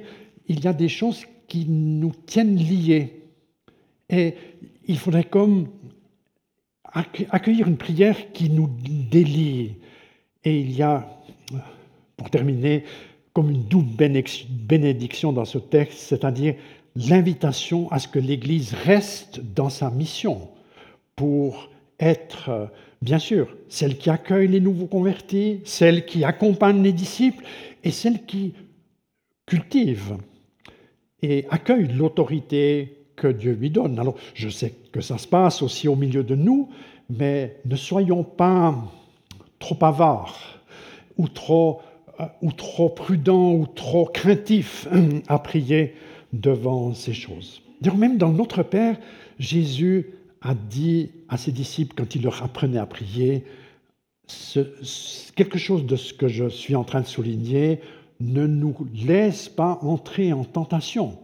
il 0.49 0.61
y 0.61 0.67
a 0.67 0.73
des 0.73 0.89
choses 0.89 1.25
qui 1.47 1.65
nous 1.65 2.11
tiennent 2.25 2.57
liés. 2.57 3.23
Et 4.09 4.35
il 4.85 4.97
faudrait 4.97 5.23
comme 5.23 5.69
accueillir 6.93 7.67
une 7.67 7.77
prière 7.77 8.31
qui 8.33 8.49
nous 8.49 8.69
délie. 9.09 9.75
Et 10.43 10.59
il 10.59 10.71
y 10.71 10.81
a, 10.81 11.07
pour 12.17 12.29
terminer, 12.29 12.83
comme 13.33 13.49
une 13.49 13.63
double 13.63 13.91
bénédiction 14.49 15.31
dans 15.31 15.45
ce 15.45 15.57
texte, 15.57 15.99
c'est-à-dire 15.99 16.55
l'invitation 16.95 17.89
à 17.91 17.99
ce 17.99 18.07
que 18.07 18.19
l'Église 18.19 18.73
reste 18.73 19.41
dans 19.55 19.69
sa 19.69 19.89
mission 19.89 20.49
pour 21.15 21.69
être, 21.99 22.69
bien 23.01 23.19
sûr, 23.19 23.55
celle 23.69 23.97
qui 23.97 24.09
accueille 24.09 24.47
les 24.47 24.59
nouveaux 24.59 24.87
convertis, 24.87 25.61
celle 25.63 26.05
qui 26.05 26.23
accompagne 26.23 26.81
les 26.83 26.91
disciples 26.91 27.45
et 27.83 27.91
celle 27.91 28.25
qui 28.25 28.53
cultive 29.45 30.17
et 31.21 31.45
accueille 31.49 31.87
l'autorité 31.87 32.97
que 33.15 33.27
Dieu 33.27 33.53
lui 33.53 33.69
donne. 33.69 33.99
Alors, 33.99 34.15
je 34.33 34.49
sais 34.49 34.73
que 34.91 35.01
ça 35.01 35.17
se 35.17 35.27
passe 35.27 35.61
aussi 35.61 35.87
au 35.87 35.95
milieu 35.95 36.23
de 36.23 36.35
nous, 36.35 36.69
mais 37.09 37.57
ne 37.65 37.75
soyons 37.75 38.23
pas 38.23 38.75
trop 39.59 39.77
avares 39.81 40.59
ou 41.17 41.27
trop, 41.27 41.81
euh, 42.19 42.25
ou 42.41 42.51
trop 42.51 42.89
prudents 42.89 43.53
ou 43.53 43.67
trop 43.67 44.05
craintifs 44.05 44.87
à 45.27 45.39
prier 45.39 45.95
devant 46.33 46.93
ces 46.93 47.13
choses. 47.13 47.61
Même 47.95 48.17
dans 48.17 48.31
notre 48.31 48.63
Père, 48.63 48.97
Jésus 49.39 50.11
a 50.41 50.53
dit 50.53 51.11
à 51.29 51.37
ses 51.37 51.51
disciples, 51.51 51.95
quand 51.95 52.15
il 52.15 52.23
leur 52.23 52.43
apprenait 52.43 52.79
à 52.79 52.85
prier, 52.85 53.43
quelque 55.35 55.57
chose 55.57 55.85
de 55.85 55.95
ce 55.95 56.13
que 56.13 56.27
je 56.27 56.47
suis 56.47 56.75
en 56.75 56.83
train 56.83 57.01
de 57.01 57.07
souligner, 57.07 57.79
ne 58.19 58.45
nous 58.45 58.75
laisse 58.93 59.49
pas 59.49 59.79
entrer 59.81 60.31
en 60.31 60.43
tentation, 60.43 61.17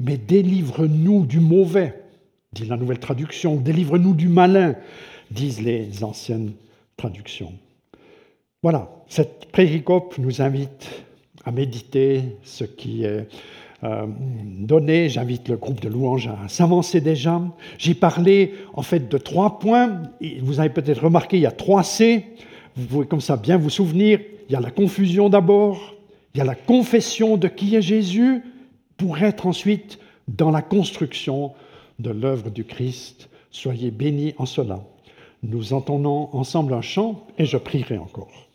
mais 0.00 0.16
délivre-nous 0.16 1.26
du 1.26 1.40
mauvais, 1.40 2.01
dit 2.52 2.66
la 2.66 2.76
nouvelle 2.76 2.98
traduction, 2.98 3.56
délivre-nous 3.56 4.14
du 4.14 4.28
malin, 4.28 4.74
disent 5.30 5.62
les 5.62 6.04
anciennes 6.04 6.52
traductions. 6.96 7.52
Voilà, 8.62 8.90
cette 9.08 9.46
péricope 9.50 10.18
nous 10.18 10.42
invite 10.42 11.04
à 11.44 11.50
méditer 11.50 12.22
ce 12.44 12.64
qui 12.64 13.04
est 13.04 13.26
euh, 13.82 14.06
donné. 14.60 15.08
J'invite 15.08 15.48
le 15.48 15.56
groupe 15.56 15.80
de 15.80 15.88
louanges 15.88 16.28
à 16.28 16.48
s'avancer 16.48 17.00
déjà. 17.00 17.40
J'ai 17.78 17.94
parlé 17.94 18.54
en 18.74 18.82
fait 18.82 19.08
de 19.08 19.18
trois 19.18 19.58
points. 19.58 20.02
Vous 20.42 20.60
avez 20.60 20.68
peut-être 20.68 21.02
remarqué, 21.02 21.38
il 21.38 21.42
y 21.42 21.46
a 21.46 21.50
trois 21.50 21.82
C. 21.82 22.24
Vous 22.76 22.86
pouvez 22.86 23.06
comme 23.06 23.20
ça 23.20 23.36
bien 23.36 23.56
vous 23.56 23.70
souvenir. 23.70 24.20
Il 24.48 24.52
y 24.52 24.56
a 24.56 24.60
la 24.60 24.70
confusion 24.70 25.28
d'abord, 25.28 25.94
il 26.34 26.38
y 26.38 26.40
a 26.40 26.44
la 26.44 26.54
confession 26.54 27.36
de 27.36 27.48
qui 27.48 27.74
est 27.74 27.82
Jésus, 27.82 28.42
pour 28.96 29.18
être 29.18 29.46
ensuite 29.46 29.98
dans 30.28 30.50
la 30.50 30.62
construction 30.62 31.52
de 31.98 32.10
l'œuvre 32.10 32.50
du 32.50 32.64
Christ. 32.64 33.28
Soyez 33.50 33.90
bénis 33.90 34.34
en 34.38 34.46
cela. 34.46 34.84
Nous 35.42 35.72
entendons 35.72 36.28
ensemble 36.32 36.74
un 36.74 36.82
chant 36.82 37.26
et 37.38 37.44
je 37.44 37.56
prierai 37.56 37.98
encore. 37.98 38.48